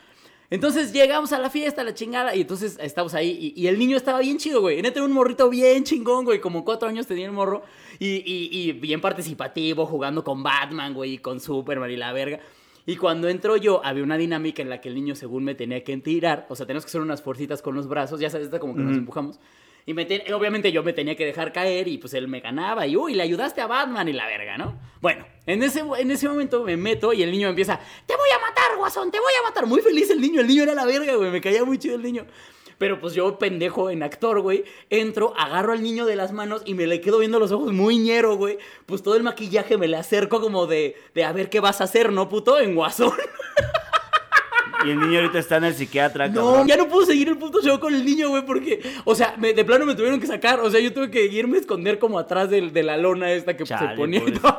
[0.52, 3.96] Entonces llegamos a la fiesta, la chingada, y entonces estamos ahí, y, y el niño
[3.96, 4.82] estaba bien chido, güey.
[4.82, 7.62] Neta era un morrito bien chingón, güey, como cuatro años tenía el morro,
[7.98, 12.40] y, y- y bien participativo, jugando con Batman, güey, y con Superman y la verga.
[12.84, 15.82] Y cuando entro yo, había una dinámica en la que el niño, según me tenía
[15.84, 18.58] que tirar, o sea, teníamos que hacer unas fuercitas con los brazos, ya sabes, esta
[18.58, 19.38] como que nos empujamos.
[19.84, 22.96] Y me obviamente yo me tenía que dejar caer y pues él me ganaba y
[22.96, 24.78] uy, le ayudaste a Batman y la verga, ¿no?
[25.00, 28.38] Bueno, en ese, en ese momento me meto y el niño empieza, te voy a
[28.38, 29.66] matar, guasón, te voy a matar.
[29.66, 32.02] Muy feliz el niño, el niño era la verga, güey, me caía muy chido el
[32.02, 32.26] niño.
[32.78, 36.74] Pero pues yo, pendejo en actor, güey, entro, agarro al niño de las manos y
[36.74, 38.58] me le quedo viendo los ojos muy ñero, güey.
[38.86, 41.84] Pues todo el maquillaje me le acerco como de, de a ver qué vas a
[41.84, 42.58] hacer, ¿no, puto?
[42.58, 43.12] En guasón.
[44.84, 46.66] Y el niño ahorita está en el psiquiatra, No, cabrón.
[46.68, 49.52] ya no puedo seguir el puto show con el niño, güey, porque, o sea, me-
[49.52, 52.18] de plano me tuvieron que sacar, o sea, yo tuve que irme a esconder como
[52.18, 54.56] atrás del- de, la lona esta que Chale, se ponía y todo.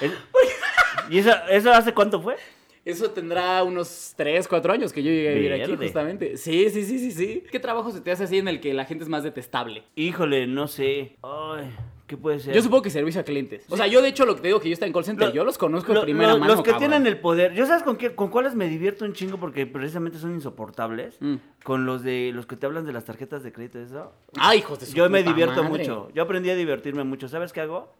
[0.00, 0.12] Es-
[1.10, 2.36] ¿Y eso, eso hace cuánto fue?
[2.84, 6.36] Eso tendrá unos 3, 4 años que yo llegué a vivir aquí, justamente.
[6.38, 7.44] Sí, sí, sí, sí, sí.
[7.50, 9.82] ¿Qué trabajo se te hace así en el que la gente es más detestable?
[9.96, 11.16] Híjole, no sé.
[11.22, 11.70] Ay,
[12.10, 12.52] ¿qué puede ser?
[12.52, 13.64] Yo supongo que servicio a clientes.
[13.68, 15.28] O sea, yo de hecho lo que te digo que yo estoy en call center,
[15.28, 16.90] Lo- yo los conozco de Lo- primera lo- mano, Los que cabrón.
[16.90, 17.54] tienen el poder.
[17.54, 19.38] ¿Yo sabes con qué, con cuáles me divierto un chingo?
[19.38, 21.16] Porque precisamente son insoportables.
[21.20, 21.36] Mm.
[21.62, 24.12] Con los de los que te hablan de las tarjetas de crédito y eso.
[24.38, 25.78] Ay, hijos de su Yo me divierto madre.
[25.78, 26.08] mucho.
[26.14, 27.28] Yo aprendí a divertirme mucho.
[27.28, 27.92] ¿Sabes qué hago?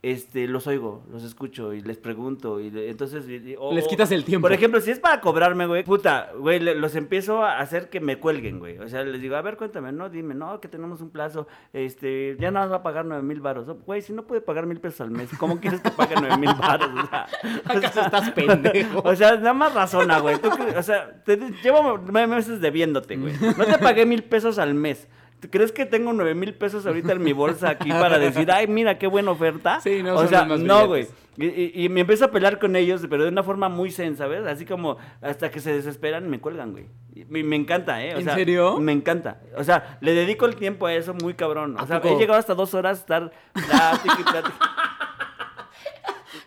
[0.00, 4.24] Este, los oigo, los escucho y les pregunto y le- entonces y- Les quitas el
[4.24, 4.44] tiempo.
[4.44, 7.98] Por ejemplo, si es para cobrarme, güey, puta, güey, le- los empiezo a hacer que
[7.98, 8.78] me cuelguen, güey.
[8.78, 12.36] O sea, les digo, a ver, cuéntame, no, dime, no, que tenemos un plazo, este,
[12.38, 13.66] ya nada más va a pagar nueve mil baros.
[13.84, 16.54] Güey, si no puede pagar mil pesos al mes, ¿cómo quieres que pague nueve mil
[16.54, 16.90] baros?
[16.96, 17.26] O sea,
[17.64, 19.00] ¿Acaso estás pendejo?
[19.04, 20.36] o sea, nada más razona, güey.
[20.76, 23.34] O sea, te, llevo nueve meses debiéndote, güey.
[23.56, 25.08] No te pagué mil pesos al mes.
[25.40, 28.66] ¿Tú ¿Crees que tengo nueve mil pesos ahorita en mi bolsa aquí para decir, ay,
[28.66, 29.80] mira qué buena oferta?
[29.80, 31.06] Sí, no O sea, no, güey.
[31.36, 34.16] Y, y- y me empiezo a pelear con ellos, pero de una forma muy zen,
[34.16, 34.44] ¿sabes?
[34.44, 36.86] Así como hasta que se desesperan y me cuelgan, güey.
[37.28, 38.16] Me, me encanta, ¿eh?
[38.16, 38.78] O ¿En sea, serio?
[38.80, 39.40] Me encanta.
[39.56, 41.76] O sea, le dedico el tiempo a eso muy cabrón.
[41.76, 42.16] O ¿A sea, poco?
[42.16, 44.58] he llegado hasta dos horas a estar plática y plática.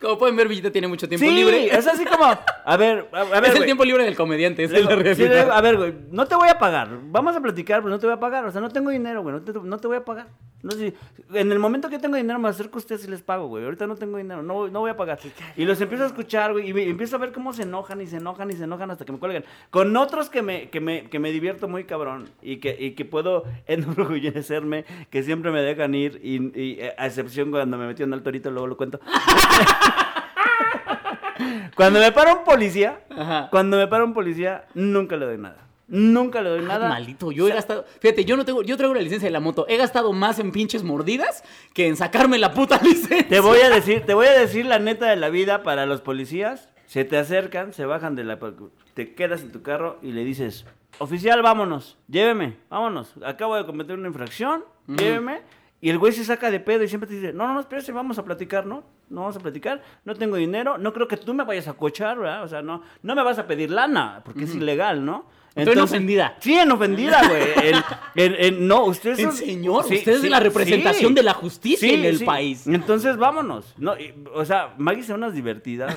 [0.02, 1.68] Como pueden ver, Villita tiene mucho tiempo Sí, libre.
[1.68, 4.72] es así como, a ver, a, a ver, es el tiempo libre del comediante, es
[4.72, 5.52] la sí, realidad.
[5.52, 6.90] a ver, güey, no te voy a pagar.
[7.04, 8.46] Vamos a platicar, pero no te voy a pagar.
[8.46, 9.36] O sea, no tengo dinero, güey.
[9.36, 10.28] No te, no te voy a pagar.
[10.64, 10.94] No sé,
[11.34, 13.64] en el momento que tengo dinero me acerco a ustedes y les pago, güey.
[13.64, 15.18] Ahorita no tengo dinero, no, no voy a pagar.
[15.58, 18.06] Y los empiezo a escuchar, güey, y me- empiezo a ver cómo se enojan y
[18.08, 19.44] se enojan y se enojan hasta que me cuelgan.
[19.72, 23.06] Con otros que me, que me, que me divierto muy cabrón y que, y que
[23.06, 28.04] puedo enorgullecerme, que siempre me dejan ir, y, y, eh, a excepción cuando me metí
[28.04, 29.00] en el torito, luego lo cuento.
[31.76, 33.48] Cuando me para un policía, Ajá.
[33.52, 35.58] cuando me para un policía, nunca le doy nada.
[35.88, 36.88] Nunca le doy Ay, nada.
[36.88, 37.84] maldito, yo he gastado.
[38.00, 38.62] Fíjate, yo no tengo.
[38.64, 39.66] Yo traigo la licencia de la moto.
[39.68, 43.28] He gastado más en pinches mordidas que en sacarme la puta licencia.
[43.28, 46.00] Te voy a decir, te voy a decir la neta de la vida para los
[46.00, 46.70] policías.
[46.86, 48.40] Se te acercan, se bajan de la
[48.94, 50.66] te quedas en tu carro y le dices,
[51.00, 51.98] "Oficial, vámonos.
[52.08, 53.14] Lléveme, vámonos.
[53.26, 54.64] Acabo de cometer una infracción.
[54.88, 55.42] Lléveme."
[55.84, 57.91] Y el güey se saca de pedo y siempre te dice, no, no, no, espérese,
[57.91, 58.84] vamos a platicar, ¿no?
[59.10, 62.20] No vamos a platicar, no tengo dinero, no creo que tú me vayas a cochar,
[62.20, 62.44] ¿verdad?
[62.44, 65.26] O sea, no, no me vas a pedir lana, porque es ilegal, ¿no?
[65.56, 66.38] Estoy en ofendida.
[66.39, 68.52] Sí, en ofendida, güey.
[68.60, 71.15] No, ustedes En son- señor, sí, usted es sí, la representación sí.
[71.15, 72.26] de la justicia en el sí.
[72.26, 72.67] país.
[72.67, 73.74] Entonces, vámonos.
[73.78, 75.96] No, y- o sea, Maggie se unas divertidas.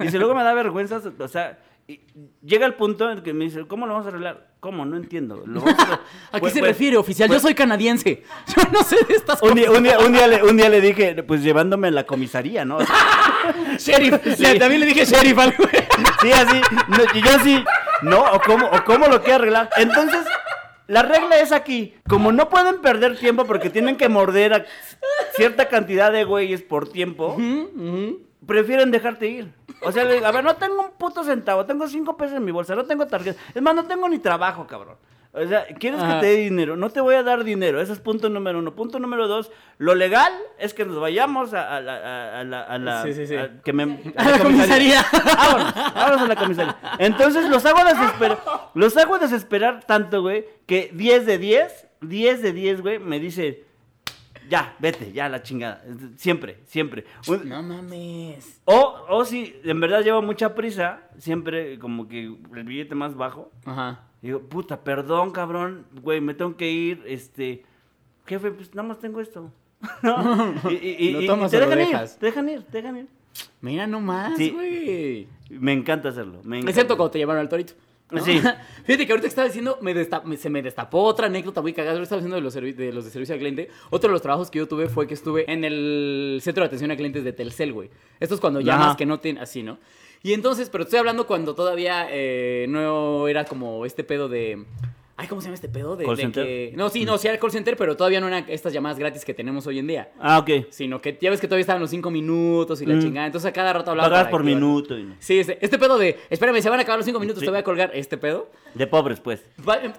[0.00, 2.00] Y si luego me da vergüenza, o sea, y
[2.42, 4.49] llega el punto en el que me dice, ¿cómo lo vamos a arreglar?
[4.60, 4.84] ¿Cómo?
[4.84, 5.42] No entiendo.
[5.46, 7.28] Lo a- ¿A qué Pues- se pues- refiere, oficial?
[7.28, 8.22] pues- Yo soy canadiense.
[8.56, 9.56] Yo no sé de estas Un cosas.
[9.56, 12.64] día, un, día, un, día le, un día le dije, pues llevándome a la comisaría,
[12.64, 12.78] ¿no?
[13.78, 14.16] Sheriff.
[14.36, 14.42] Sí.
[14.42, 15.70] Le- también le dije sheriff al güey.
[16.22, 16.60] Sí, así.
[16.88, 17.64] No, y yo así,
[18.02, 18.20] ¿no?
[18.32, 19.70] ¿O cómo, ¿O cómo lo quiere arreglar?
[19.76, 20.24] Entonces,
[20.86, 21.94] la regla es aquí.
[22.08, 24.66] Como no pueden perder tiempo porque tienen que morder a
[25.36, 27.36] cierta cantidad de güeyes por tiempo,
[28.46, 29.52] prefieren dejarte ir.
[29.82, 32.44] O sea, le digo, a ver, no tengo un puto centavo, tengo cinco pesos en
[32.44, 33.40] mi bolsa, no tengo tarjeta.
[33.54, 34.96] Es más, no tengo ni trabajo, cabrón.
[35.32, 36.14] O sea, ¿quieres Ajá.
[36.14, 36.76] que te dé dinero?
[36.76, 37.80] No te voy a dar dinero.
[37.80, 38.74] Ese es punto número uno.
[38.74, 41.94] Punto número dos, lo legal es que nos vayamos a, a la...
[41.98, 43.36] A, a la, a la- Sí, sí, sí.
[43.36, 45.04] a- que me- A la comisaría.
[45.36, 46.76] Vámonos, vámonos a la comisaría.
[46.98, 48.38] Entonces los hago desesperar,
[48.74, 53.64] los hago desesperar tanto, güey, que 10 de 10, 10 de 10, güey, me dice,
[54.48, 55.82] ya, vete, ya, la chingada.
[56.16, 57.04] Siempre, siempre.
[57.44, 58.60] No mames.
[58.64, 62.24] o, o si en verdad llevo mucha prisa, siempre como que
[62.54, 63.50] el billete más bajo.
[63.64, 64.04] Ajá.
[64.22, 67.64] Digo, puta, perdón, cabrón, güey, me tengo que ir, este,
[68.26, 69.50] jefe, pues nada más tengo esto.
[70.02, 70.54] ¿No?
[70.70, 73.06] Y, y- te lo dejan ir, te dejan ir, te dejan ir.
[73.60, 74.50] Mira nomás, Sí.
[74.50, 75.28] güey.
[75.50, 76.40] Me encanta hacerlo.
[76.44, 76.70] Me encanta.
[76.70, 77.72] Excepto cuando te llevaron al torito.
[78.10, 78.24] ¿No?
[78.24, 78.40] Sí.
[78.84, 81.72] Fíjate que ahorita que estaba diciendo, me desta- me- se me destapó otra anécdota muy
[81.72, 81.96] cagada.
[81.96, 83.68] Yo estaba diciendo de los, de los de servicio al cliente.
[83.90, 86.90] Otro de los trabajos que yo tuve fue que estuve en el centro de atención
[86.90, 87.90] a clientes de Telcel, güey.
[88.18, 88.96] Esto es cuando llamas Ajá.
[88.96, 89.78] que no tienen así, ¿no?
[90.22, 94.64] Y entonces, pero estoy hablando cuando todavía eh, no era como este pedo de.
[95.20, 95.96] Ay, ¿cómo se llama este pedo?
[95.96, 96.46] De, ¿Call de center?
[96.46, 99.22] que- No, sí, no, sí era call center, pero todavía no eran estas llamadas gratis
[99.24, 100.10] que tenemos hoy en día.
[100.18, 100.66] Ah, ok.
[100.70, 103.00] Sino que ya ves que todavía estaban los cinco minutos y la Mm.
[103.02, 103.26] chingada.
[103.26, 104.08] Entonces a cada rato hablaba.
[104.08, 104.60] Pagas por activar.
[104.62, 104.98] minuto.
[104.98, 105.16] y no.
[105.18, 107.44] Sí, este, este pedo de, espérame, se van a acabar los cinco minutos, Sí.
[107.46, 107.90] te voy a colgar.
[107.94, 108.50] Este pedo.
[108.74, 109.44] De pobres, pues.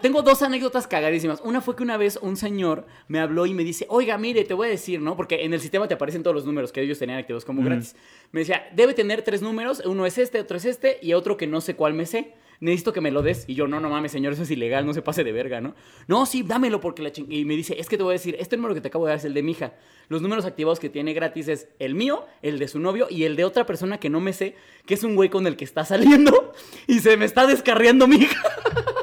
[0.01, 1.39] Tengo dos anécdotas cagadísimas.
[1.43, 4.53] Una fue que una vez un señor me habló y me dice, oiga, mire, te
[4.55, 5.15] voy a decir, ¿no?
[5.15, 7.95] Porque en el sistema te aparecen todos los números que ellos tenían activos como gratis.
[8.32, 11.45] Me decía, debe tener tres números, uno es este, otro es este y otro que
[11.47, 12.34] no sé cuál me sé.
[12.62, 13.43] Necesito que me lo des.
[13.47, 15.74] Y yo, no, no mames, señor, eso es ilegal, no se pase de verga, ¿no?
[16.07, 17.26] No, sí, dámelo porque la ching...
[17.30, 19.09] Y me dice, es que te voy a decir, este número que te acabo de
[19.09, 19.74] dar es el de mi hija.
[20.09, 23.36] Los números activados que tiene gratis es el mío, el de su novio y el
[23.36, 24.55] de otra persona que no me sé,
[24.86, 26.53] que es un güey con el que está saliendo
[26.86, 28.41] y se me está descarriando mi hija.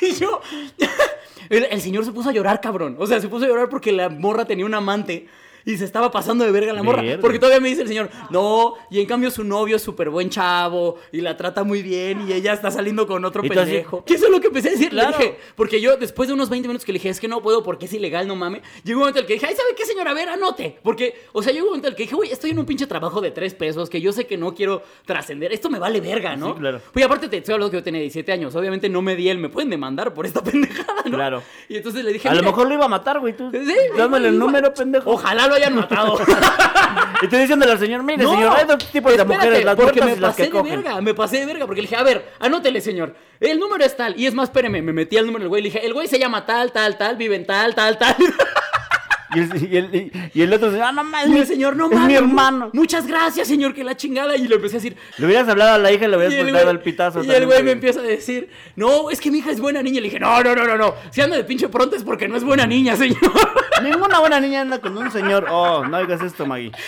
[0.00, 0.42] Y yo.
[1.48, 2.96] El, el señor se puso a llorar, cabrón.
[2.98, 5.28] O sea, se puso a llorar porque la morra tenía un amante.
[5.66, 7.02] Y se estaba pasando de verga la morra.
[7.20, 10.30] Porque todavía me dice el señor, no, y en cambio su novio es súper buen
[10.30, 14.04] chavo y la trata muy bien y ella está saliendo con otro pendejo.
[14.04, 14.90] ¿Qué es lo que empecé a decir?
[14.90, 15.10] Claro.
[15.10, 17.42] Le dije, porque yo después de unos 20 minutos que le dije, es que no
[17.42, 18.62] puedo porque es ilegal, no mames.
[18.84, 20.12] Llegó un momento en el que dije, ay, ¿sabe qué, señora?
[20.12, 20.78] A ver, anote.
[20.84, 22.86] Porque, o sea, llegó un momento en el que dije, uy, estoy en un pinche
[22.86, 25.52] trabajo de tres pesos que yo sé que no quiero trascender.
[25.52, 26.52] Esto me vale verga, ¿no?
[26.54, 26.80] Sí, claro.
[26.92, 28.54] Pues aparte te estoy hablando que yo tenía 17 años.
[28.54, 31.16] Obviamente no me di él, me pueden demandar por esta pendejada, ¿no?
[31.16, 31.42] Claro.
[31.68, 33.36] Y entonces le dije, A lo "Mire, mejor lo iba a matar, güey.
[33.36, 35.10] Tú, sí, dándole el número, pendejo.
[35.10, 36.18] Ojalá lo hayan matado.
[37.22, 40.02] Y tú diciéndole al señor, mire, No, señor, hay dos tipos de mujeres, las porque
[40.02, 40.82] me y las pasé que de cogen.
[40.82, 43.96] verga, me pasé de verga, porque le dije, a ver, anótele, señor, el número es
[43.96, 46.08] tal, y es más, espéreme, me metí al número del güey, le dije, el güey
[46.08, 48.16] se llama tal, tal, tal, vive en tal, tal, tal,
[49.34, 51.28] Y el, y el- y el otro, ah, no mames.
[51.36, 52.70] y el señor, no es mames, mi hermano.
[52.72, 55.78] muchas gracias, señor, que la chingada, y le empecé a decir, Le hubieras hablado a
[55.78, 57.24] la hija y le hubieras y el pitazo.
[57.24, 60.00] y el güey me empieza a decir, no, es que mi hija es buena niña,
[60.00, 62.36] le dije, no, no, no, no, no, si anda de pinche pronto es porque no
[62.36, 63.18] es buena niña, señor.
[63.82, 65.46] Ninguna buena niña anda con un señor.
[65.50, 66.72] Oh, no oigas esto, Maggie.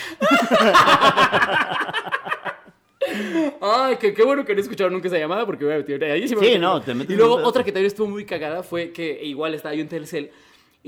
[3.61, 6.21] Ay, que qué bueno que no escucharon nunca esa llamada porque voy a meter ahí.
[6.23, 9.21] me Sí, no, te metes Y luego otra que también estuvo muy cagada fue que
[9.25, 10.31] igual estaba yo en Telcel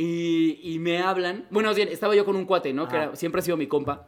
[0.04, 1.46] y, y me hablan.
[1.50, 2.88] Bueno, bien, estaba yo con un cuate, ¿no?
[2.88, 4.06] Que era- siempre ha sido mi compa.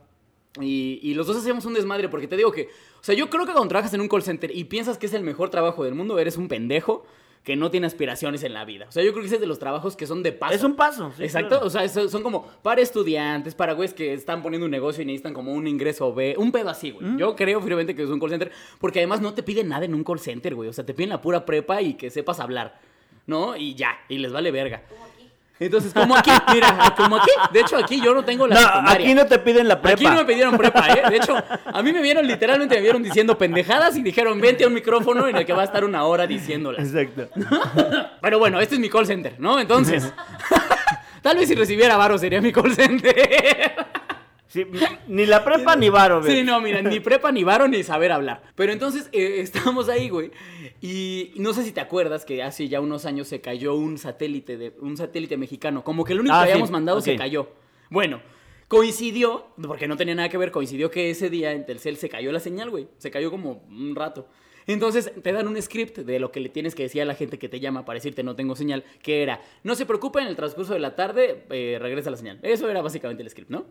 [0.60, 2.64] Y, y los dos hacíamos un desmadre porque te digo que,
[3.00, 5.14] o sea, yo creo que cuando trabajas en un call center y piensas que es
[5.14, 7.06] el mejor trabajo del mundo, eres un pendejo
[7.42, 8.84] que no tiene aspiraciones en la vida.
[8.88, 10.54] O sea, yo creo que ese es de los trabajos que son de paso.
[10.54, 11.10] Es un paso.
[11.16, 11.66] sí, Exacto, claro.
[11.66, 15.34] o sea, son como para estudiantes, para güeyes que están poniendo un negocio y necesitan
[15.34, 17.16] como un ingreso B, un pedo así, güey.
[17.16, 19.94] Yo creo firmemente que es un call center, porque además no te piden nada en
[19.94, 20.68] un call center, güey.
[20.68, 22.78] O sea, te piden la pura prepa y que sepas hablar,
[23.26, 23.56] ¿no?
[23.56, 24.82] Y ya, y les vale verga.
[25.66, 27.30] Entonces, como aquí, mira, como aquí.
[27.52, 29.06] De hecho, aquí yo no tengo la No, secundaria.
[29.06, 29.94] aquí no te piden la prepa.
[29.94, 31.02] Aquí no me pidieron prepa, ¿eh?
[31.10, 34.68] De hecho, a mí me vieron, literalmente me vieron diciendo pendejadas y dijeron, vente a
[34.68, 36.86] un micrófono en el que va a estar una hora diciéndolas.
[36.94, 37.28] Exacto.
[38.20, 39.58] Pero bueno, este es mi call center, ¿no?
[39.60, 40.12] Entonces,
[41.22, 43.74] tal vez si recibiera varo sería mi call center.
[44.52, 44.66] Sí,
[45.08, 46.44] ni la prepa ni varo, Sí, güey.
[46.44, 48.42] no, mira, ni prepa, ni varo, ni saber hablar.
[48.54, 50.30] Pero entonces eh, estábamos ahí, güey.
[50.82, 54.58] Y no sé si te acuerdas que hace ya unos años se cayó un satélite,
[54.58, 55.82] de, un satélite mexicano.
[55.84, 57.48] Como que el único Ah, que sí, habíamos mandado se cayó.
[57.88, 58.20] Bueno,
[58.68, 62.30] coincidió, porque no tenía nada que ver, coincidió que ese día en Telcel se cayó
[62.30, 62.88] la señal, güey.
[62.98, 64.28] Se cayó como un rato.
[64.66, 67.38] Entonces te dan un script de lo que le tienes que decir a la gente
[67.38, 70.36] que te llama para decirte no tengo señal, que era, no se preocupe, en el
[70.36, 72.38] transcurso de la tarde eh, regresa la señal.
[72.42, 73.64] Eso era básicamente el script, ¿no?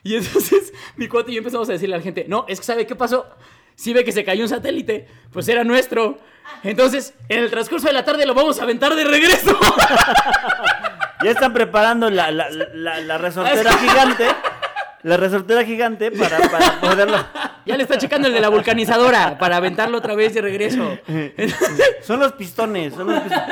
[0.04, 2.64] Y entonces mi cuate y yo empezamos a decirle a la gente, no, es que
[2.64, 3.26] ¿sabe qué pasó?
[3.74, 6.18] Si ve que se cayó un satélite, pues era nuestro.
[6.64, 9.58] Entonces, en el transcurso de la tarde lo vamos a aventar de regreso.
[11.22, 14.26] Ya están preparando la, la, la, la resortera gigante.
[15.02, 17.18] La resortera gigante para, para poderlo.
[17.66, 20.98] Ya le está checando el de la vulcanizadora para aventarlo otra vez de regreso.
[22.00, 23.48] Son los pistones, son los pistones.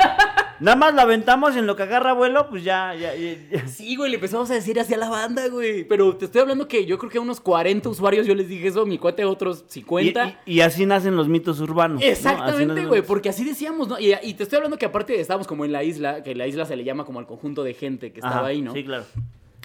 [0.59, 3.67] Nada más la aventamos y en lo que agarra vuelo, pues ya, ya, ya- ya.
[3.67, 5.83] Sí, güey, le empezamos a decir hacia la banda, güey.
[5.85, 8.67] Pero te estoy hablando que yo creo que a unos 40 usuarios yo les dije
[8.67, 10.41] eso, mi cuate otros Y, 50.
[10.45, 12.01] y- y así nacen los mitos urbanos.
[12.03, 13.99] Exactamente, güey, los- porque así decíamos, ¿no?
[13.99, 16.65] Y, y te estoy hablando que aparte estábamos como en la isla, que la isla
[16.65, 18.73] se le llama como al conjunto de gente que estaba Ajá, ahí, ¿no?
[18.73, 19.05] Sí, claro.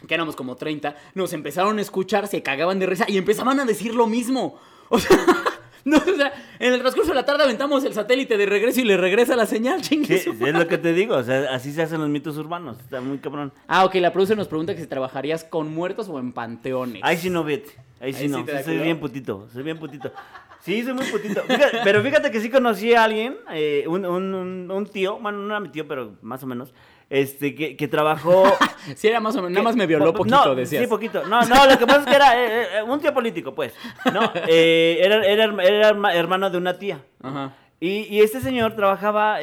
[0.07, 3.65] que éramos como 30, nos empezaron a escuchar, se cagaban de risa y empezaban a
[3.65, 4.59] decir lo mismo.
[4.91, 5.17] O sea,
[5.91, 8.85] no, o sea, en el transcurso de la tarde aventamos el satélite de regreso y
[8.85, 11.83] le regresa la señal, chingue Sí, es lo que te digo, o sea, así se
[11.83, 12.79] hacen los mitos urbanos.
[12.81, 13.53] Está muy cabrón.
[13.69, 17.03] Ah, ok, la producer nos pregunta que si trabajarías con muertos o en panteones.
[17.05, 17.73] Ahí sí no vete.
[18.01, 18.39] Ahí sí no.
[18.39, 19.49] sí Sí, soy bien putito.
[19.53, 20.11] Soy bien putito.
[20.61, 21.43] Sí, soy muy putito.
[21.43, 25.39] Fíjate- pero fíjate que sí conocí a alguien, eh, un, un- un- un tío, bueno,
[25.39, 26.73] no era mi tío, pero más o menos,
[27.11, 28.45] este, que, que trabajó.
[28.97, 30.83] Sí, era más o menos, nada más me violó Po- poquito, no, decías.
[30.83, 31.25] Sí, poquito.
[31.27, 33.75] No, no, lo que pasa es que era eh, eh, un tío político, pues.
[34.13, 37.01] No, eh, era, era, era herma- hermano de una tía.
[37.23, 37.55] Ajá.
[37.81, 39.39] Y, y este señor trabajaba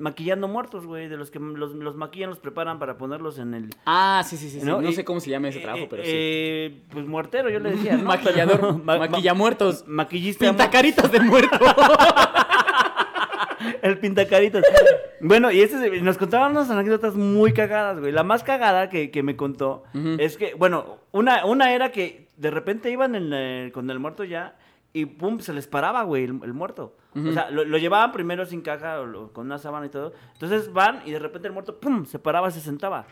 [0.00, 3.70] maquillando muertos, güey, de los que los, los maquillan, los preparan para ponerlos en el...
[3.86, 4.60] Ah, sí, sí, sí.
[4.60, 4.66] sí.
[4.66, 6.10] No, Y- sé cómo se llama ese eh, trabajo, pero sí.
[6.12, 7.96] eh, Pues muertero, yo le decía.
[7.96, 8.04] ¿no?
[8.08, 9.84] Maquillador, Pero- ma- ma- maquillamuertos.
[9.86, 10.44] Maquillista.
[10.46, 11.58] Pintacaritas de muerto.
[13.82, 14.62] El pintacaritas.
[15.20, 18.12] bueno, y este, nos contaban unas anécdotas muy cagadas, güey.
[18.12, 19.84] La más cagada que, que me contó
[20.18, 24.24] es que, bueno, una, una era que de repente iban en el- con el muerto
[24.24, 24.56] ya
[24.92, 26.96] y pum, se les paraba, güey, el, el muerto.
[27.16, 30.12] O sea, lo, lo llevaban primero sin caja o lo- con una sábana y todo.
[30.32, 33.06] Entonces van y de repente el muerto, pum, se paraba, se sentaba.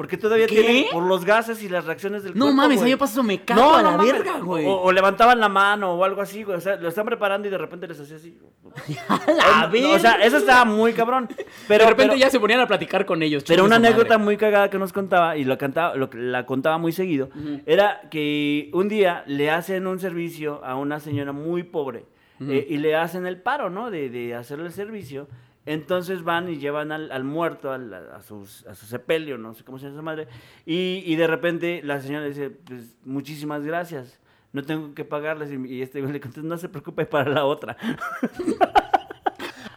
[0.00, 0.54] Porque todavía ¿Qué?
[0.62, 2.96] tiene por los gases y las reacciones del No cuerpo, mames, a güey.
[2.96, 4.12] pasa eso, me cago a la mames.
[4.14, 4.64] verga, güey.
[4.64, 6.56] O, o levantaban la mano o algo así, güey.
[6.56, 8.38] O sea, lo están preparando y de repente les hacía así.
[9.08, 10.24] A la No, no, o sea, verga.
[10.26, 11.28] eso estaba muy cabrón.
[11.68, 13.44] Pero, de repente pero- ya se ponían a platicar con ellos.
[13.46, 13.88] pero una madre.
[13.88, 17.28] anécdota muy cagada que nos contaba, y lo cantaba, lo, la contaba muy seguido,
[17.66, 22.06] era que un día le hacen un servicio a una señora muy pobre.
[22.40, 23.90] eh, y le hacen el paro, ¿no?
[23.90, 25.28] De, de hacerle el servicio.
[25.66, 29.62] Entonces van y llevan al, al muerto, al- a, sus- a su sepelio, no sé
[29.62, 30.28] cómo se llama esa madre.
[30.66, 34.18] Y, y de repente la señora dice, pues muchísimas gracias.
[34.52, 35.50] No tengo que pagarles.
[35.52, 37.76] Y, y este güey le contesta, no se preocupe para la otra.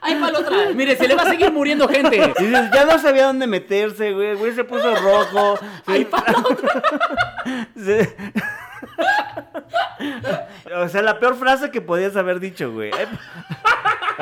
[0.01, 0.57] Ay, para la otra.
[0.75, 2.15] Mire, se le va a seguir muriendo gente.
[2.39, 4.29] Y dices, ya no sabía dónde meterse, güey.
[4.29, 5.59] El Güey se puso rojo.
[5.85, 6.81] Ay, para la otra.
[7.75, 8.15] Se-
[10.75, 12.91] o sea, la peor frase que podías haber dicho, güey.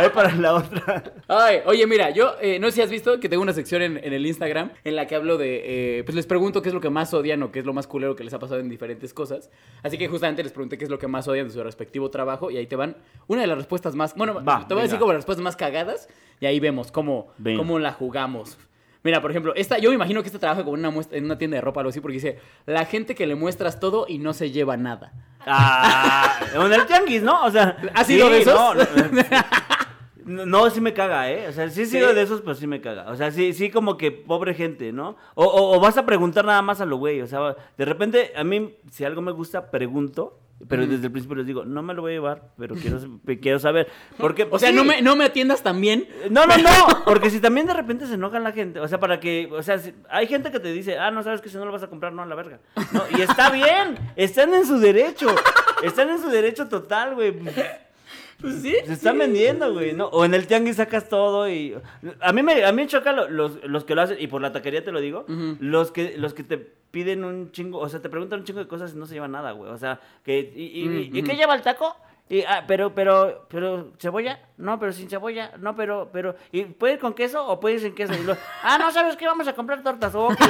[0.03, 1.03] Ay, para la otra.
[1.27, 3.97] Ay, oye, mira, yo eh, no sé si has visto que tengo una sección en,
[4.03, 5.99] en el Instagram en la que hablo de.
[5.99, 7.87] eh, pues les pregunto qué es lo que más odian o qué es lo más
[7.87, 9.49] culero que les ha pasado en diferentes cosas.
[9.83, 12.51] Así que justamente les pregunté qué es lo que más odian de su respectivo trabajo
[12.51, 12.97] y ahí te van
[13.27, 14.15] una de las respuestas más.
[14.15, 16.07] Bueno, Va, te voy a decir como las respuestas más cagadas
[16.39, 18.57] y ahí vemos cómo, cómo la jugamos.
[19.03, 21.35] Mira, por ejemplo, esta, yo me imagino que esta trabaja como una, muestra- en una
[21.35, 22.37] tienda de ropa o algo así, porque dice,
[22.67, 25.11] la gente que le muestras todo y no se lleva nada.
[25.43, 27.43] Ah, en el tianguis, ¿no?
[27.45, 28.53] O sea, ¿Has sido de esos?
[28.53, 28.81] No, no,
[29.11, 29.21] no,
[30.31, 31.47] no, sí me caga, ¿eh?
[31.47, 32.15] O sea, sí he sido ¿Sí?
[32.15, 33.11] de esos, pero sí me caga.
[33.11, 35.15] O sea, sí, sí como que pobre gente, ¿no?
[35.35, 37.21] O, o- o vas a preguntar nada más a lo güey.
[37.21, 40.37] O sea, de repente, a mí, si algo me gusta, pregunto.
[40.67, 42.99] Pero desde el principio les digo, no me lo voy a llevar, pero quiero,
[43.41, 43.87] quiero saber.
[44.19, 44.75] Porque, O sea, sí.
[44.75, 46.07] no, me, no me atiendas tan bien.
[46.29, 46.69] No, no, no,
[47.05, 49.79] porque si también de repente se enoja la gente, o sea, para que, o sea,
[49.79, 51.87] si- hay gente que te dice, ah, no sabes que si no lo vas a
[51.87, 52.59] comprar, no, a la verga.
[52.91, 55.29] No, y está bien, están en su derecho,
[55.81, 57.33] están en su derecho total, güey.
[58.41, 58.75] Pues sí.
[58.85, 60.07] Se están vendiendo, güey, ¿no?
[60.07, 61.75] O en el tianguis sacas todo y...
[62.19, 64.41] A mí me, a mí me choca lo- los, los que lo hacen, y por
[64.41, 65.25] la taquería te lo digo,
[65.59, 68.67] los, que, los que te piden un chingo, o sea, te preguntan un chingo de
[68.67, 69.71] cosas y no se llevan nada, güey.
[69.71, 70.39] O sea, que...
[70.55, 71.95] ¿Y, y- y- ¿y Mm, qué lleva el taco?
[72.29, 74.39] Y, ah, pero, pero, pero, ¿cebolla?
[74.57, 75.51] No, pero sin cebolla.
[75.59, 78.13] No, pero, pero, ¿y puede ir con queso o puede ir sin queso?
[78.13, 79.25] Y luego, ah, no, ¿sabes qué?
[79.25, 80.13] Vamos a comprar tortas.
[80.15, 80.43] Oh, qué.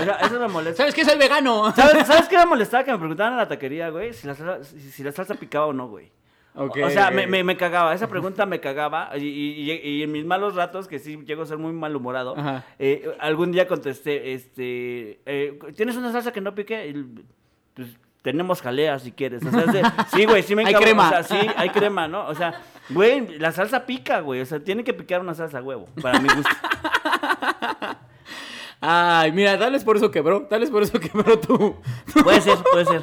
[0.00, 0.78] O sea, eso me molesta.
[0.78, 1.04] ¿Sabes qué?
[1.04, 1.72] Soy vegano.
[1.74, 2.82] ¿Sabes, ¿Sabes qué me molestaba?
[2.84, 5.66] Que me preguntaban en la taquería, güey, si la salsa, si, si la salsa picaba
[5.66, 6.10] o no, güey.
[6.56, 7.92] O sea, me, me, me cagaba.
[7.94, 9.10] Esa pregunta me cagaba.
[9.16, 12.34] Y, y- y- en mis malos ratos, que sí llego a ser muy malhumorado,
[12.78, 16.88] eh, algún día contesté, este, eh, ¿tienes una salsa que no pique?
[16.88, 17.24] Y,
[17.74, 17.88] pues,
[18.22, 19.42] tenemos jalea si quieres.
[19.44, 21.06] O sea, sí, güey, sí me Hay encabro- crema.
[21.06, 22.26] O sea, sí, hay crema, ¿no?
[22.26, 24.40] O sea, güey, la salsa pica, güey.
[24.40, 26.50] O sea, tiene que picar una salsa a huevo, para mi gusto.
[28.80, 30.42] Ay, mira, tal vez por eso quebró.
[30.46, 31.76] Tal vez por eso quebró tú.
[32.22, 33.02] Puede ser, puede ser.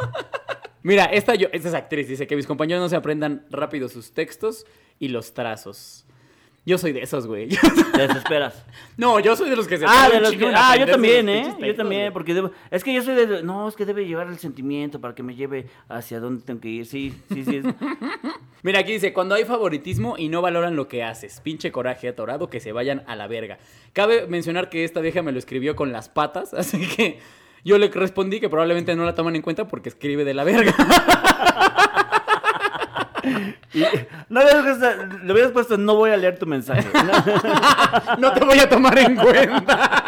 [0.84, 4.11] Mira, esta, yo, esta es actriz, dice que mis compañeros no se aprendan rápido sus
[4.11, 4.65] textos
[4.99, 6.05] y los trazos.
[6.65, 7.49] Yo soy de esos, güey.
[7.93, 8.65] Te desesperas.
[8.95, 11.53] no, yo soy de los que se Ah, de los que- ah, yo también, ¿eh?
[11.59, 14.38] Yo también, porque debo, es que yo soy de, no, es que debe llevar el
[14.39, 16.86] sentimiento para que me lleve hacia dónde tengo que ir.
[16.86, 17.57] Sí, sí, sí.
[17.57, 17.65] es-
[18.61, 22.49] Mira, aquí dice, cuando hay favoritismo y no valoran lo que haces, pinche coraje atorado,
[22.49, 23.57] que se vayan a la verga.
[23.91, 27.19] Cabe mencionar que esta vieja me lo escribió con las patas, así que
[27.64, 30.74] yo le respondí que probablemente no la toman en cuenta porque escribe de la verga.
[33.74, 33.84] y-
[34.30, 36.88] no le hubieras puesto, no voy a leer tu mensaje.
[36.93, 38.16] ¿no?
[38.20, 39.99] no te voy a tomar en cuenta.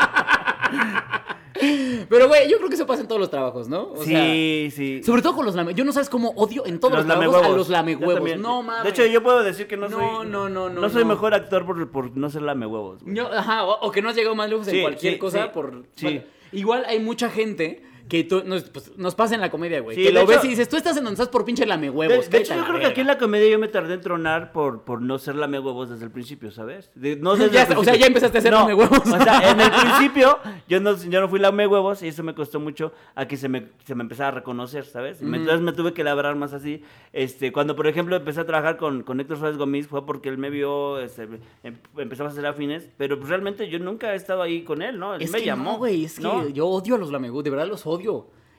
[2.10, 3.94] Pero, güey, yo creo que eso pasa en todos los trabajos, ¿no?
[3.94, 5.02] O sea, sí, sí.
[5.04, 5.74] sobre todo con los lame...
[5.74, 8.38] Yo no sabes cómo odio en todos los, Los trabajos a los lamehuevos.
[8.38, 8.84] No, mames.
[8.84, 10.28] De hecho, yo puedo decir que no, No, soy.
[10.28, 11.10] no, no, no, No soy no.
[11.10, 13.02] mejor actor por, por no ser lamehuevos.
[13.06, 15.44] Yo- ajá, o, o que no has llegado más lejos Sí, en cualquier sí, cosa
[15.44, 15.84] sí, por...
[15.96, 16.06] sí.
[16.06, 16.22] bueno,
[16.52, 19.96] igual hay mucha gente que tú- nos, pues, nos pasa en la comedia, güey.
[19.96, 21.66] Sí, que de lo hecho- ves y dices, tú estás en donde estás por pinche
[21.66, 22.30] lame De, huevos.
[22.30, 24.84] de hecho, yo creo que aquí en la comedia yo me tardé en tronar por,
[24.84, 26.92] por no ser lamehuevos desde el principio, ¿sabes?
[26.96, 28.00] De- no desde Ya el está, o sea, principio.
[28.02, 29.00] ya empezaste a ser No, lamehuevos.
[29.00, 30.38] O sea, en el principio
[30.68, 33.70] yo no, yo no fui lamehuevos y eso me costó mucho a que se me,
[33.86, 35.22] se me empezara a reconocer, ¿sabes?
[35.22, 36.84] Me- Entonces me tuve que labrar más así.
[37.12, 40.38] Este, cuando, por ejemplo, empecé a trabajar con, con Héctor Suárez Gómez fue porque él
[40.38, 41.24] me vio, este,
[41.64, 45.00] em- empezamos a hacer afines, pero pues, realmente yo nunca he estado ahí con él,
[45.00, 45.16] ¿no?
[45.16, 45.72] Él Es me que llamó.
[45.74, 46.48] no, güey, es que ¿no?
[46.50, 47.95] yo odio a los lamehuevos, de verdad los odio.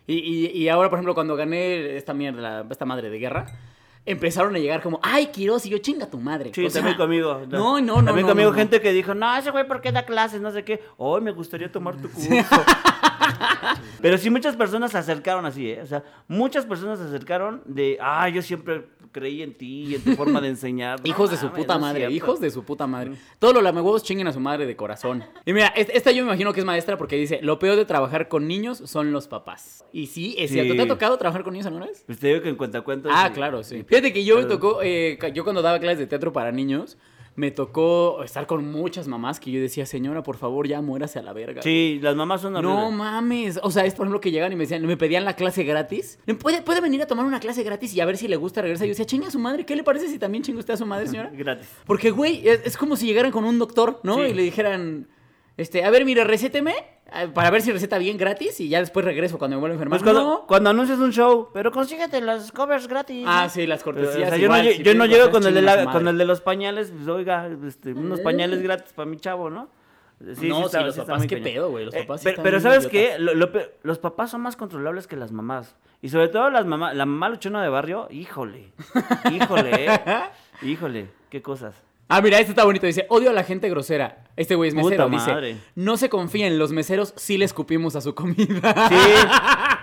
[0.06, 3.46] Y, y, y ahora, por ejemplo, cuando gané esta mierda, esta madre de guerra,
[4.06, 6.52] empezaron a llegar como, ay, Quiroz, y yo, chinga tu madre.
[6.54, 7.42] Sí, O sea, también conmigo.
[7.48, 8.04] No, no, no.
[8.04, 8.58] También no, conmigo no, no.
[8.58, 10.40] gente que dijo, no, ese güey, ¿por qué da clases?
[10.40, 10.80] No sé qué.
[10.96, 12.30] Hoy me gustaría tomar tu curso.
[14.00, 15.80] Pero sí, muchas personas se acercaron así, ¿eh?
[15.82, 20.02] O sea, muchas personas se acercaron de, ah, yo siempre creí en ti y en
[20.02, 21.00] tu forma de enseñar.
[21.04, 22.14] No Hijos de su puta madre, cierto.
[22.14, 23.12] hijos de su puta madre.
[23.38, 25.24] Todos los lamehuevos chinguen a su madre de corazón.
[25.44, 27.84] Y mira, es- esta yo me imagino que es maestra porque dice, lo peor de
[27.84, 29.84] trabajar con niños son los papás.
[29.92, 30.72] Y sí, es cierto.
[30.72, 30.76] Sí.
[30.76, 32.02] ¿Te ha tocado trabajar con niños alguna vez?
[32.06, 33.12] Pues te digo que en cuentacuentos.
[33.14, 33.34] Ah, sí.
[33.34, 33.82] claro, sí.
[33.86, 36.96] Fíjate que yo me tocó, eh, yo cuando daba clases de teatro para niños,
[37.36, 41.22] me tocó estar con muchas mamás que yo decía, señora, por favor, ya muérase a
[41.22, 41.60] la verga.
[41.62, 42.92] Sí, las mamás son No horribles.
[42.98, 43.60] mames.
[43.62, 46.18] O sea, es por ejemplo que llegan y me decían, me pedían la clase gratis.
[46.40, 48.84] ¿Puede, puede venir a tomar una clase gratis y a ver si le gusta regresa.
[48.86, 50.86] Yo decía, chinga a su madre, ¿qué le parece si también chinga usted a su
[50.86, 51.30] madre, señora?
[51.34, 51.68] Gratis.
[51.86, 54.16] Porque, güey, es, es como si llegaran con un doctor, ¿no?
[54.16, 54.30] Sí.
[54.30, 55.06] Y le dijeran,
[55.58, 56.74] este, a ver, mire, recéteme
[57.34, 59.98] para ver si receta bien gratis y ya después regreso cuando me vuelva a enfermar.
[60.00, 60.46] Pues cuando, No.
[60.46, 63.24] cuando anuncias un show, pero consíguete las covers gratis.
[63.28, 64.28] Ah, sí, las O cortesías.
[64.30, 66.40] sea, yo, no, si yo no llego con el, de la- con el de los
[66.40, 69.68] pañales, pues oiga, este, unos pañales gratis para mi chavo, ¿no?
[70.34, 72.42] Sí, No, sí, está- los papás, qué pedo, güey, los Eh, papás sí pero, están
[72.44, 73.18] pero muy ¿sabes qué?
[73.18, 75.76] Lo- lo pe- los papás son más controlables que las mamás.
[76.02, 78.72] Y sobre todo las mamás, la mamá luchona de barrio, híjole,
[79.32, 80.00] híjole, eh.
[80.62, 81.82] híjole, qué cosas.
[82.08, 82.86] Ah, mira, este está bonito.
[82.86, 84.24] Dice, odio a la gente grosera.
[84.36, 85.08] Este güey es Puta mesero.
[85.34, 85.48] madre.
[85.54, 88.88] Dice, no se confíen, los meseros sí le escupimos a su comida.
[88.88, 88.94] Sí,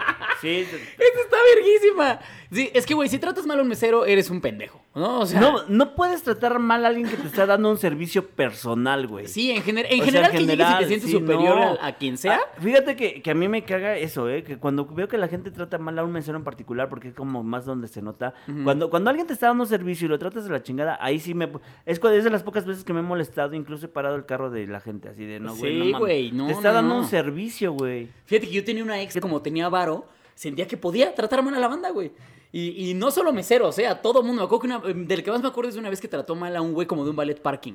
[0.48, 0.78] sí.
[0.78, 2.20] Esta está verguísima.
[2.52, 5.22] Sí, es que, güey, si tratas mal a un mesero, eres un pendejo, ¿no?
[5.22, 8.28] O sea, No, no puedes tratar mal a alguien que te está dando un servicio
[8.28, 9.28] personal, güey.
[9.28, 11.16] sí, en, gener- en O sea, general en que llegues y general, te sientes sí,
[11.18, 11.64] superior no.
[11.82, 12.36] a, a quien sea.
[12.44, 14.44] Ah, fíjate que, que a mí me caga eso, ¿eh?
[14.44, 17.16] Que cuando veo que la gente trata mal a un mesero en particular, porque es
[17.16, 18.36] como más donde se nota.
[18.64, 21.20] cuando, cuando alguien te está dando un servicio y lo tratas de la chingada, ahí
[21.20, 21.46] sí me...
[21.88, 24.52] Es, es de las pocas veces que me he molestado, incluso he parado el carro
[24.52, 27.00] de la gente, así de, no, güey, Sí, güey, no, Te está no, dando no.
[27.02, 28.10] un servicio, güey.
[28.26, 31.54] Fíjate que yo tenía una ex que como tenía varo, sentía que podía tratar mal
[31.56, 32.12] a la banda, güey.
[32.52, 34.42] Y, y no solo meseros, eh, a todo mundo.
[34.42, 36.56] Me acuerdo que una- del que más me acuerdo es una vez que trató mal
[36.56, 37.74] a un güey como de un ballet parking.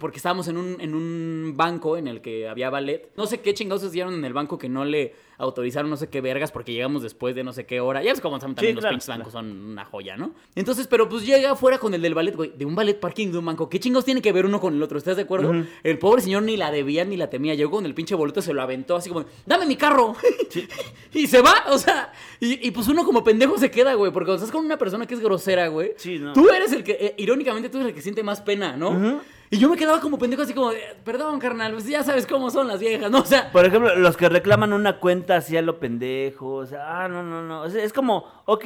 [0.00, 3.10] Porque estábamos en un, en un banco en el que había ballet.
[3.16, 6.20] No sé qué chingados dieron en el banco que no le autorizaron no sé qué
[6.20, 8.02] vergas porque llegamos después de no sé qué hora.
[8.02, 10.32] Ya ves cómo también Sí, los claro, pinches bancos son una joya, ¿no?
[10.54, 12.52] Entonces, pero pues llega afuera con el del ballet, güey.
[12.56, 13.68] De un ballet parking de un banco.
[13.68, 14.98] ¿Qué chingados tiene que ver uno con el otro?
[14.98, 15.52] ¿Estás de acuerdo?
[15.82, 17.54] El pobre señor ni la debía ni la temía.
[17.54, 20.14] Llegó con el pinche boleto, se lo aventó así como, dame mi carro.
[21.12, 24.12] y se va, o sea, y, y pues uno como pendejo se queda, güey.
[24.12, 26.32] Porque cuando estás con una persona que es grosera, güey, Sí, no.
[26.32, 29.20] tú eres el que, eh, irónicamente, tú eres el que siente más pena, ¿no?
[29.50, 30.70] Y yo me quedaba como pendejo así como,
[31.04, 33.20] perdón, carnal, pues ya sabes cómo son las viejas, ¿no?
[33.20, 37.04] O sea, Por ejemplo, los que reclaman una cuenta así a lo pendejo, o sea,
[37.04, 37.62] ah, no, no, no.
[37.62, 38.64] O sea, es como, ok,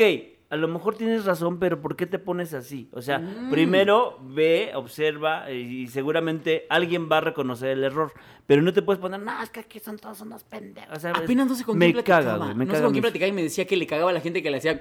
[0.51, 2.89] a lo mejor tienes razón, pero ¿por qué te pones así?
[2.95, 3.51] O sea, Mm.
[3.51, 8.13] primero ve, observa y, seguramente alguien va a reconocer el error.
[8.47, 10.97] Pero no te puedes poner, no, es que aquí son todos unos pendejos.
[10.97, 12.39] O sea, Apenas no sé con me quién platicaba.
[12.39, 14.21] caga, me no sé con quién platicaba y me decía que le cagaba a la
[14.21, 14.81] gente que le hacía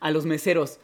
[0.00, 0.80] a los meseros.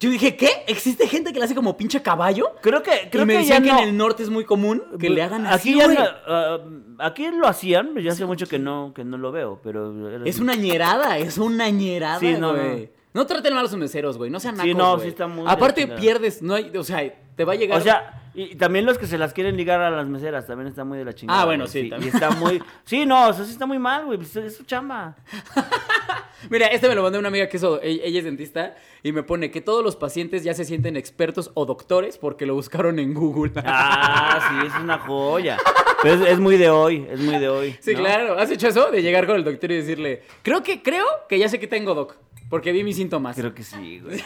[0.00, 0.48] Yo dije, ¿qué?
[0.68, 2.54] ¿Existe gente que le hace como pinche caballo?
[2.62, 3.82] Creo que, creo y me que decían ya que no.
[3.82, 6.58] en el norte es muy común que le hagan así, aquí ya ah,
[7.00, 10.24] aquí lo hacían, yo hace mucho que no, que no lo veo, pero...
[10.24, 12.92] Es una ñerada, es una ñerada, Sí, no, güey.
[13.12, 13.26] No.
[13.26, 14.30] traten mal a sus meseros, güey.
[14.30, 15.02] No sean Sí, nacos, no, güey.
[15.02, 17.02] sí está muy Aparte pierdes, no hay, o sea,
[17.34, 19.80] te va a llegar O sea, y y también los que se las quieren ligar
[19.80, 21.42] a las meseras también está muy de la chingada.
[21.42, 22.14] Ah, bueno, sí, Y también.
[22.14, 22.62] está muy.
[22.84, 24.18] Sí, no, eso sí está muy mal, güey.
[24.18, 25.16] pues, Es su chamba.
[26.50, 29.22] Mira, este me lo mandó una amiga que es, e- ella es dentista y me
[29.24, 33.12] pone que todos los pacientes ya se sienten expertos o doctores porque lo buscaron en
[33.12, 33.52] Google.
[33.56, 35.56] Ah, sí, es una joya.
[36.02, 37.76] Pero es, es muy de hoy, es muy de hoy.
[37.80, 37.98] Sí, ¿no?
[38.00, 38.38] claro.
[38.38, 38.90] ¿Has hecho eso?
[38.92, 41.92] De llegar con el doctor y decirle, creo que, creo que ya sé que tengo
[41.94, 42.14] doc,
[42.48, 43.36] porque vi mis síntomas.
[43.36, 44.18] Creo que sí, güey.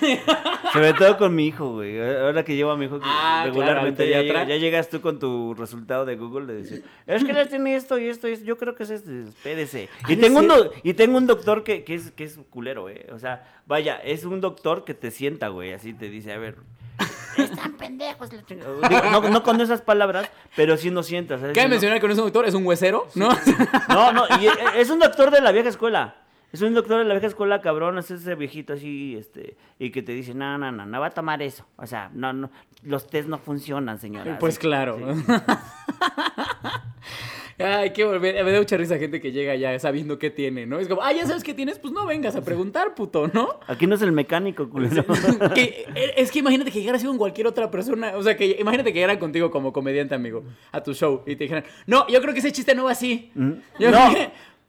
[0.73, 2.01] Sobre todo con mi hijo, güey.
[2.01, 5.55] Ahora que llevo a mi hijo Ah, regularmente claro, ya, ya llegas tú con tu
[5.55, 8.45] resultado de Google de decir, es que ya tiene esto y esto y esto.
[8.45, 9.89] Yo creo que es este, espérese.
[10.05, 10.53] Ha Y tengo, un
[10.83, 13.01] y tengo un doctor que, que es, que es culero, güey.
[13.12, 15.73] O sea, vaya, es un doctor que te sienta, güey.
[15.73, 16.57] Así te dice, a ver.
[17.37, 18.33] Están pendejos.
[18.33, 18.89] la chingada".
[18.89, 21.41] Digo, no, no con esas palabras, pero sí nos sientas.
[21.41, 23.31] Cabe mencionar que no es un doctor, es un huesero, ¿no?
[23.89, 26.22] no, no, y es un doctor de la vieja escuela.
[26.53, 30.03] Es un doctor de la vieja escuela, cabrón, es ese viejito así, este, y que
[30.03, 31.67] te dice, no, no, no, no va a tomar eso.
[31.77, 32.51] O sea, no, no,
[32.83, 34.39] los test no funcionan, señora.
[34.39, 34.99] Pues Sí, claro.
[34.99, 35.25] sí.
[37.59, 38.43] Ay, qué volver.
[38.45, 40.79] Me da mucha risa gente que llega ya sabiendo qué tiene, ¿no?
[40.81, 43.61] Es como, ah, ya sabes qué tienes, pues no vengas a preguntar, puto, ¿no?
[43.69, 45.05] Aquí no es el mecánico, culero.
[45.55, 48.13] Que- eh, es que imagínate que llegaras así con cualquier otra persona.
[48.17, 50.43] O sea, que imagínate que llegaran contigo como comediante, amigo,
[50.73, 53.31] a tu show y te dijeran, no, yo creo que ese chiste no va así.
[53.35, 53.53] Mm.
[53.79, 53.99] Yo No.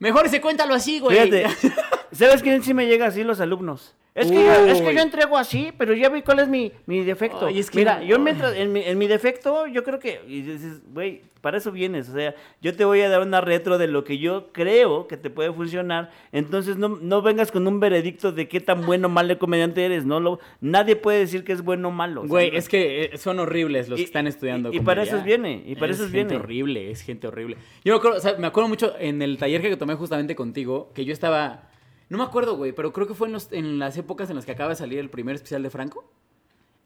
[0.04, 1.18] Mejor ese cuéntalo así, güey.
[1.18, 1.46] Fíjate,
[2.12, 3.24] ¿sabes quién sí me llega así?
[3.24, 3.94] Los alumnos.
[4.14, 7.02] Es que, yo, es que yo entrego así, pero ya vi cuál es mi, mi
[7.02, 7.46] defecto.
[7.46, 8.04] Ay, es que Mira, no.
[8.04, 11.70] yo mientras, en mi, en mi defecto, yo creo que, y dices, güey, para eso
[11.70, 15.06] vienes, o sea, yo te voy a dar una retro de lo que yo creo
[15.06, 19.06] que te puede funcionar, entonces no, no vengas con un veredicto de qué tan bueno
[19.06, 22.22] o malo comediante eres, no lo, nadie puede decir que es bueno o malo.
[22.22, 24.72] o sea, Güey, es que eh, son horribles los Y- que están estudiando.
[24.72, 26.42] y- y para esos viene, y para es esos gente viene.
[26.42, 27.56] horrible, es gente horrible.
[27.84, 30.90] Yo me acuerdo, o sea, me acuerdo mucho en el taller que tomé justamente contigo,
[30.94, 31.68] que yo estaba,
[32.08, 34.46] no me acuerdo, güey, pero creo que fue en, los- en las épocas en las
[34.46, 36.10] que acaba de salir el primer especial de Franco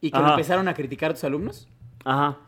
[0.01, 0.31] y que Ajá.
[0.31, 1.69] empezaron a criticar a tus alumnos.
[2.05, 2.39] Ajá.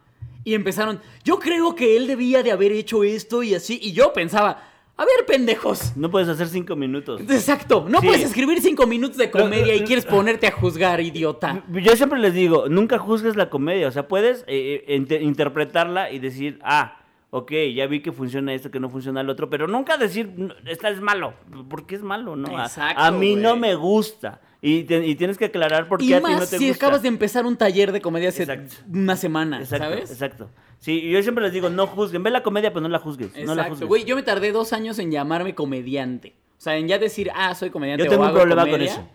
[0.44, 3.78] Y empezaron, yo creo que él debía de haber hecho esto y así.
[3.82, 4.62] Y yo pensaba,
[4.96, 5.96] a ver, pendejos.
[5.96, 7.20] No puedes hacer cinco minutos.
[7.22, 8.06] Exacto, no Sí.
[8.06, 11.62] puedes escribir cinco minutos de comedia y quieres ponerte a juzgar, idiota.
[11.72, 16.10] Yo siempre les digo, nunca juzgues la comedia, o sea, puedes eh, eh, inte- interpretarla
[16.10, 16.99] y decir, ah,
[17.30, 20.52] ok, ya vi que funciona esto, que no funciona el otro, pero nunca decir, "No,
[20.66, 21.34] esta es malo,
[21.68, 22.48] porque es malo, ¿no?
[22.60, 24.40] Exacto, a, mí no me gusta.
[24.62, 26.68] Y, te- y tienes que aclarar por qué Y a ti más no te si
[26.68, 26.84] gusta.
[26.86, 28.74] acabas de empezar un taller de comedia hace Exacto.
[28.92, 30.10] una semana, Exacto, ¿sabes?
[30.10, 30.50] exacto.
[30.80, 33.38] Sí, yo siempre les digo, no juzguen, ve la comedia, pero no la juzgues, no
[33.38, 33.88] la Exacto, juzgues.
[33.88, 36.34] güey, yo me tardé dos años en llamarme comediante.
[36.58, 38.82] O sea, en ya decir, ah, soy comediante Yo tengo o un hago problema con
[38.82, 39.08] eso.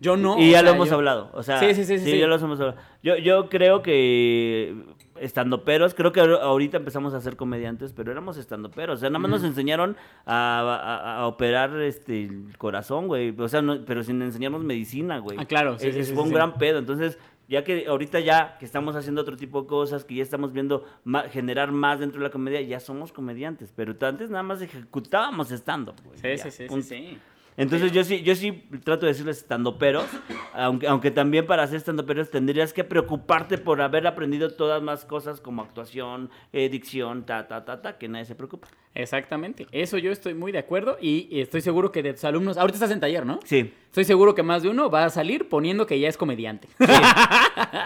[0.00, 0.36] Yo no.
[0.36, 1.30] y ya sea, lo hemos yo- hablado.
[1.32, 2.18] O sea, Sí, sí, sí, sí, sí.
[2.18, 2.76] ya lo hemos hablado.
[3.04, 4.74] Yo, yo creo que
[5.22, 8.98] estando peros, creo que ahor- ahorita empezamos a ser comediantes, pero éramos estando peros.
[8.98, 9.96] O sea, nada más nos enseñaron
[10.26, 13.34] a, a- a operar este el corazón, güey.
[13.38, 15.38] O sea, no- pero sin enseñarnos medicina, güey.
[15.40, 16.78] Ah, claro, sí, Es- sí, es- sí, fue un gran pedo.
[16.78, 17.18] Entonces,
[17.48, 20.84] ya que ahorita ya que estamos haciendo otro tipo de cosas, que ya estamos viendo
[21.04, 23.72] ma- generar más dentro de la comedia, ya somos comediantes.
[23.76, 25.94] Pero antes nada más ejecutábamos estando.
[26.14, 27.18] Sí, sí, sí, sí, sí.
[27.56, 30.06] Entonces yo sí, yo sí trato de decirles estando peros,
[30.54, 35.04] aunque, aunque también para ser estando peros tendrías que preocuparte por haber aprendido todas más
[35.04, 38.68] cosas como actuación, eh, dicción, ta, ta, ta, ta, que nadie se preocupa.
[38.94, 39.66] Exactamente.
[39.72, 42.90] Eso yo estoy muy de acuerdo y estoy seguro que de tus alumnos, ahorita estás
[42.90, 43.40] en taller, ¿no?
[43.44, 43.72] Sí.
[43.86, 46.68] Estoy seguro que más de uno va a salir poniendo que ya es comediante.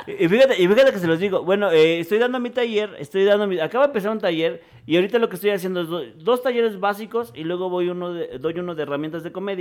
[0.07, 2.95] Y y fíjate, y fíjate que se los digo, bueno, eh, estoy dando mi taller,
[2.99, 5.89] estoy dando mi, acabo de empezar un taller y ahorita lo que estoy haciendo es
[5.89, 9.56] do- dos talleres básicos y luego voy uno de- doy uno de herramientas de comedia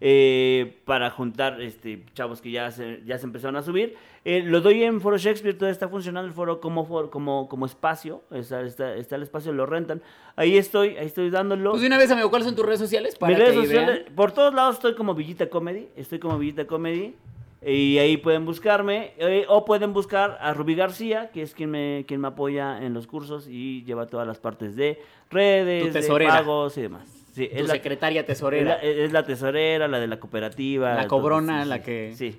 [0.00, 3.94] eh, para juntar este, chavos que ya se, ya se empezaron a subir.
[4.24, 7.66] Eh, lo doy en Foro Shakespeare, todo está funcionando el foro como, foro- como, como
[7.66, 10.02] espacio, está, está, está el espacio, lo rentan.
[10.36, 11.70] Ahí estoy, ahí estoy dándolo.
[11.70, 13.16] Pues de una vez, amigo, ¿cuáles son tus redes sociales?
[13.16, 14.14] Para Mis redes que ahí sociales, vean?
[14.14, 17.14] por todos lados estoy como Villita Comedy, estoy como Villita Comedy.
[17.60, 22.04] Y ahí pueden buscarme, eh, o pueden buscar a Rubí García, que es quien me,
[22.06, 26.78] quien me apoya en los cursos y lleva todas las partes de redes, de pagos
[26.78, 27.17] y demás.
[27.38, 28.76] Sí, Tu secretaria es tesorera.
[28.76, 30.94] la, es la tesorera, la de la cooperativa.
[30.94, 32.38] La cobrona, la que- Sí.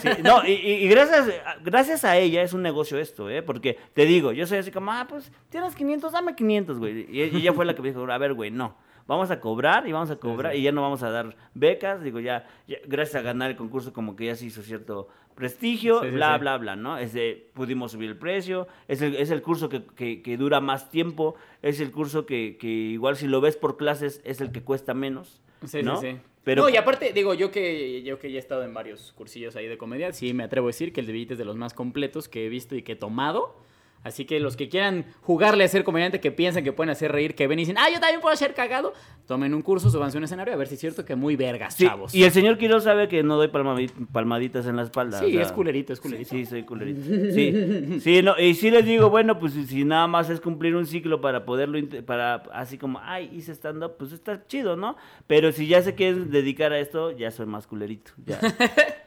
[0.00, 1.28] Sí, No, y, y- y gracias,
[1.64, 3.42] gracias a ella es un negocio esto, ¿eh?
[3.42, 7.06] Porque te digo, yo soy así como, ah, pues tienes 500, dame 500, güey.
[7.10, 8.76] Y y ella fue la que me dijo, a ver, güey, no.
[9.10, 12.00] Vamos a cobrar y vamos a cobrar y ya no vamos a dar becas.
[12.00, 16.00] Digo, ya, ya gracias a ganar el concurso, como que ya se hizo cierto prestigio,
[16.02, 16.96] Sí, bla, bla, bla, ¿no?
[16.96, 20.90] Este, pudimos subir el precio, es el, es el curso que, que- que dura más
[20.90, 24.62] tiempo, es el curso que, que igual si lo ves por clases es el que
[24.62, 26.00] cuesta menos, Sí, ¿no?
[26.00, 26.18] sí, sí.
[26.44, 29.56] Pero no, y aparte, digo, yo que, yo que ya he estado en varios cursillos
[29.56, 31.56] ahí de comedia, sí me atrevo a decir que el de Villita es de los
[31.56, 33.56] más completos que he visto y que he tomado.
[34.02, 37.34] Así que los que quieran jugarle a ser comediante, que piensan que pueden hacer reír,
[37.34, 38.94] que ven y dicen, ah, yo también puedo ser cagado,
[39.26, 41.74] tomen un curso, súbanse a un escenario a ver si es cierto que muy vergas,
[41.74, 42.14] Sí, chavos.
[42.14, 45.20] y el señor Quiroz sabe que no doy palmadi- palmaditas en la espalda.
[45.20, 46.30] Sí, es culerito, es culerito.
[46.30, 47.00] Sí, sí, soy culerito.
[47.34, 50.86] Sí, sí, no, y sí les digo, bueno, pues si- nada más es cumplir un
[50.86, 54.96] ciclo para poderlo, para así como, ay, hice stand-up, pues está chido, ¿no?
[55.26, 58.12] Pero si ya se quieren dedicar a esto, ya soy más culerito.
[58.24, 58.38] ya.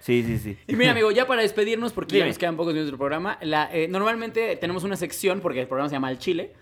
[0.04, 0.58] Sí, sí, sí.
[0.68, 3.70] Y mira, amigo, ya para despedirnos, porque ya nos quedan pocos minutos del programa, la,
[3.74, 6.54] eh, normalmente tenemos una sección, porque el programa se llama El Chile,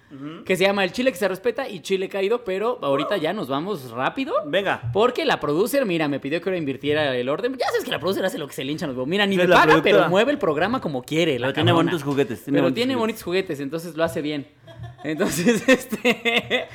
[0.45, 3.47] que se llama El Chile que se respeta y Chile caído, pero ahorita ya nos
[3.47, 4.33] vamos rápido.
[4.45, 4.89] Venga.
[4.93, 7.55] Porque la producer, mira, me pidió que ahora invirtiera el orden.
[7.57, 9.07] Ya sabes que la producer hace lo que se le hincha los.
[9.07, 9.97] Mira, ni me paga, productora.
[9.97, 11.39] pero mueve el programa como quiere.
[11.39, 12.99] La Pero tiene bonitos juguetes, tiene pero bonitos tiene juguetes.
[13.01, 14.47] bonitos juguetes, entonces lo hace bien.
[15.03, 16.67] Entonces, este...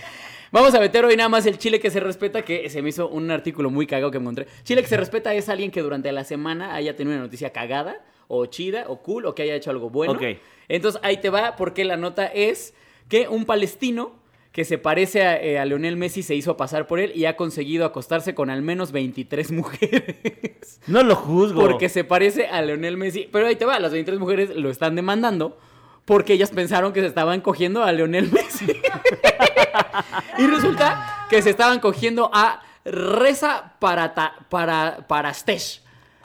[0.53, 3.09] Vamos a meter hoy nada más el chile que se respeta, que se me hizo
[3.09, 4.47] un artículo muy cagado que encontré.
[4.63, 7.97] Chile que se respeta es alguien que durante la semana haya tenido una noticia cagada,
[8.29, 10.15] o chida, o cool, o que haya hecho algo bueno.
[10.15, 10.23] Ok.
[10.69, 12.75] Entonces ahí te va, porque la nota es
[13.09, 14.13] que un palestino
[14.53, 17.37] que se parece a, eh, a Leonel Messi se hizo pasar por él y ha
[17.37, 20.81] conseguido acostarse con al menos 23 mujeres.
[20.87, 21.61] No lo juzgo.
[21.61, 23.29] Porque se parece a Leonel Messi.
[23.31, 25.59] Pero ahí te va, las 23 mujeres lo están demandando
[26.07, 28.67] porque ellas pensaron que se estaban cogiendo a Leonel Messi.
[30.39, 35.07] y resulta que se estaban cogiendo a Reza Parata, para.
[35.09, 35.33] Pero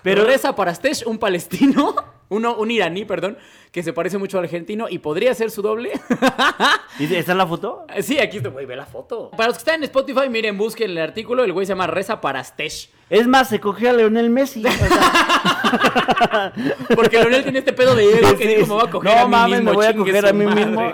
[0.04, 1.96] Pero- Reza Parastesh, un palestino,
[2.30, 3.38] uno, un iraní, perdón,
[3.72, 5.92] que se parece mucho al argentino y podría ser su doble.
[7.00, 7.86] ¿Y ¿Está la foto?
[8.02, 9.32] sí, aquí está, güey, ve la foto.
[9.32, 12.20] Para los que están en Spotify, miren, busquen el artículo, el güey se llama Reza
[12.22, 12.90] Parastesh.
[13.10, 14.64] Es más, se cogió a Leonel Messi.
[14.66, 16.54] O sea,
[16.96, 19.20] Porque Leonel tiene este pedo de ego que sí, dijo, me voy a coger no
[19.20, 19.70] a mí mames, mismo.
[19.72, 20.66] me voy a coger a mí madre".
[20.66, 20.94] mismo.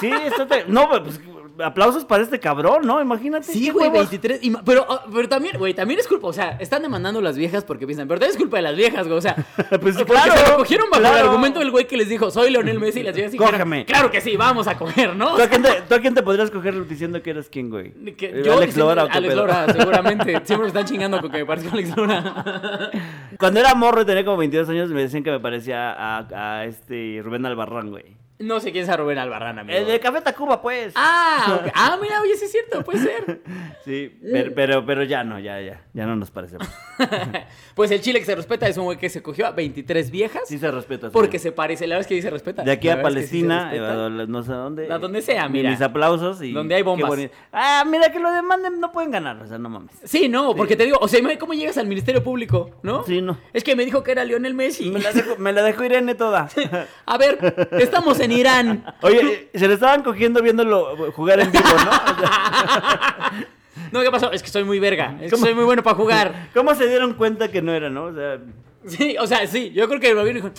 [0.00, 0.64] Sí, esto te...
[0.66, 1.20] No, pues
[1.62, 3.00] aplausos para este cabrón, ¿no?
[3.00, 3.52] Imagínate.
[3.52, 4.10] Sí, güey, huevos.
[4.10, 4.40] 23.
[4.42, 6.28] y ma- pero, ah, pero también, güey, también es culpa.
[6.28, 8.76] O sea, están demandando a las viejas porque piensan, pero también es culpa de las
[8.76, 9.18] viejas, güey.
[9.18, 9.34] O sea,
[9.80, 12.80] Pues claro, se lo cogieron bajo el argumento del güey que les dijo, soy Leonel
[12.80, 15.36] Messi y las viejas dijeron, claro que sí, vamos a coger, ¿no?
[15.36, 17.92] ¿Tú a, quién te, tú a quién te podrías coger diciendo que eres quién, güey?
[18.04, 19.46] Eh, yo Alex Lora o qué Alex pedo?
[19.46, 20.32] Lora, seguramente.
[20.44, 22.90] Siempre me están chingando con que me parezco a Alex Lora.
[23.38, 26.64] Cuando era morro y tenía como 22 años, me decían que me parecía a, a
[26.64, 28.16] este Rubén Albarrán, güey.
[28.38, 29.78] No sé quién es a Rubén Albarrán, amigo.
[29.78, 30.92] El de Café Tacuba, pues.
[30.94, 33.40] Ah, ah, mira, oye, sí es cierto, puede ser.
[33.84, 35.82] Sí, pero, pero, pero ya no, ya, ya.
[35.94, 36.68] Ya no nos parecemos.
[37.74, 40.42] pues el chile que se respeta es un güey que se cogió a 23 viejas.
[40.46, 41.10] Sí se respeta.
[41.10, 42.62] Porque se parece, la verdad es que sí se respeta.
[42.62, 44.92] De aquí La a sí Palestina, eh, a no sé a dónde.
[44.92, 45.70] A donde sea, mira.
[45.70, 46.52] Mis aplausos y.
[46.52, 47.18] Donde hay bombas.
[47.52, 49.92] Ah, mira que lo demanden, no pueden ganar, o sea, no mames.
[50.04, 53.04] Sí, no, porque te digo, o sea, ¿cómo llegas al Ministerio Público, no?
[53.04, 53.38] Sí, no.
[53.52, 54.90] Es que me dijo que era Lionel Messi.
[54.90, 56.48] Me la dejo, me la dejó Irene toda.
[57.06, 58.84] A ver, estamos en Irán.
[59.02, 61.90] Oye, eh, se le estaban cogiendo viéndolo jugar en vivo, ¿no?
[61.90, 63.32] O sea,
[63.92, 64.32] No, ¿qué pasó?
[64.32, 65.16] Es que soy muy verga.
[65.20, 66.48] Es que soy muy bueno para jugar.
[66.54, 68.04] ¿Cómo se dieron cuenta que no era, no?
[68.06, 68.38] O sea,
[68.86, 70.54] Sí, o sea, sí, yo creo que lo vieron y dijo,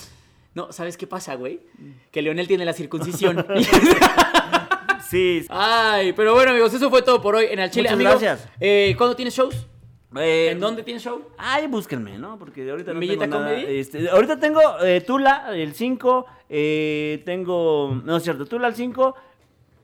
[0.53, 1.61] no, ¿sabes qué pasa, güey?
[2.11, 3.45] Que Leonel tiene la circuncisión.
[5.09, 5.45] sí.
[5.49, 7.89] Ay, pero bueno, amigos, eso fue todo por hoy en el Chile.
[7.89, 8.49] Muchas Amigos, gracias.
[8.59, 9.67] eh, ¿Cuándo tienes shows?
[10.17, 11.21] Eh, ¿En dónde tienes show?
[11.37, 12.37] Ay, búsquenme, ¿no?
[12.39, 13.53] Porque ahorita no ¿Villita tengo nada.
[13.55, 13.79] Comedy?
[13.79, 16.25] Este, ahorita tengo eh, Tula, el 5.
[16.49, 18.01] Eh, tengo.
[18.03, 19.15] No es cierto, Tula el 5.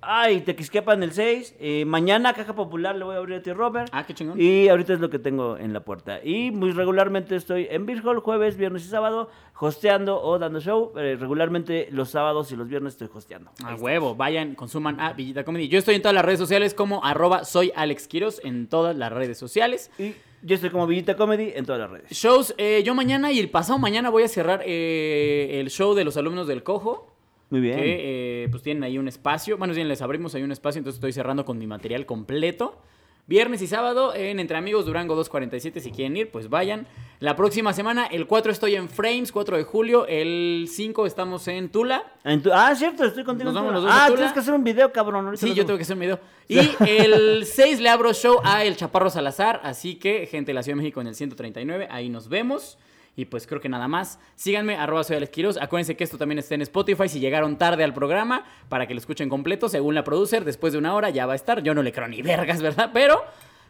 [0.05, 1.55] Ay, Tequisquepan el 6.
[1.59, 3.89] eh, mañana Caja Popular le voy a abrir a ti, Robert.
[3.91, 4.39] Ah, qué chingón.
[4.39, 6.19] Y ahorita es lo que tengo en la puerta.
[6.23, 9.29] Y muy regularmente estoy en Beer Hall, jueves, viernes y sábado,
[9.59, 10.93] hosteando o dando show.
[10.97, 13.51] Eh, regularmente los sábados y los viernes estoy hosteando.
[13.63, 15.67] A huevo, vayan, consuman a Villita Comedy.
[15.67, 19.11] Yo estoy en todas las redes sociales como arroba soy Alex Quiros en todas las
[19.11, 19.89] redes sociales.
[19.97, 22.11] Y yo estoy como Villita Comedy en todas las redes.
[22.11, 26.03] Shows, eh, yo mañana y el pasado mañana voy a cerrar eh, el show de
[26.03, 27.12] los alumnos del Cojo.
[27.53, 27.77] Muy bien.
[27.77, 29.59] Que eh, pues tienen ahí un espacio.
[29.59, 32.81] Bueno, bien, les abrimos ahí un espacio, entonces estoy cerrando con mi material completo.
[33.27, 36.87] Viernes y sábado en Entre Amigos Durango 247, si quieren ir, pues vayan.
[37.19, 40.07] La próxima semana, el 4 estoy en Frames, 4 de julio.
[40.07, 42.03] El 5 estamos en Tula.
[42.23, 43.51] En tu- Ah, cierto, estoy contigo.
[43.51, 43.81] Nos en vamos Tula.
[43.81, 44.17] los dos a ah, Tula.
[44.17, 45.25] tienes que hacer un video, cabrón.
[45.25, 46.19] ahorita Sí, yo tengo que hacer un video.
[46.47, 46.57] Y
[46.89, 49.61] el 6 le abro show a El Chaparro Salazar.
[49.63, 52.79] Así que, gente de la Ciudad de México en el 139, ahí nos vemos.
[53.15, 54.19] Y pues creo que nada más.
[54.35, 55.57] Síganme, arroba soy Alex Quiroz.
[55.57, 58.99] Acuérdense que esto también está en Spotify si llegaron tarde al programa, para que lo
[58.99, 59.69] escuchen completo.
[59.69, 61.61] Según la producer, después de una hora ya va a estar.
[61.61, 62.89] Yo no le creo ni vergas, ¿verdad?
[62.93, 63.23] Pero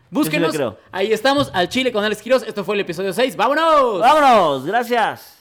[0.10, 0.58] búsquenos.
[0.92, 2.44] Ahí estamos, al Chile con Alex Quiroz.
[2.44, 3.36] Esto fue el episodio 6.
[3.36, 4.00] ¡Vámonos!
[4.00, 4.66] ¡Vámonos!
[4.66, 5.33] Gracias.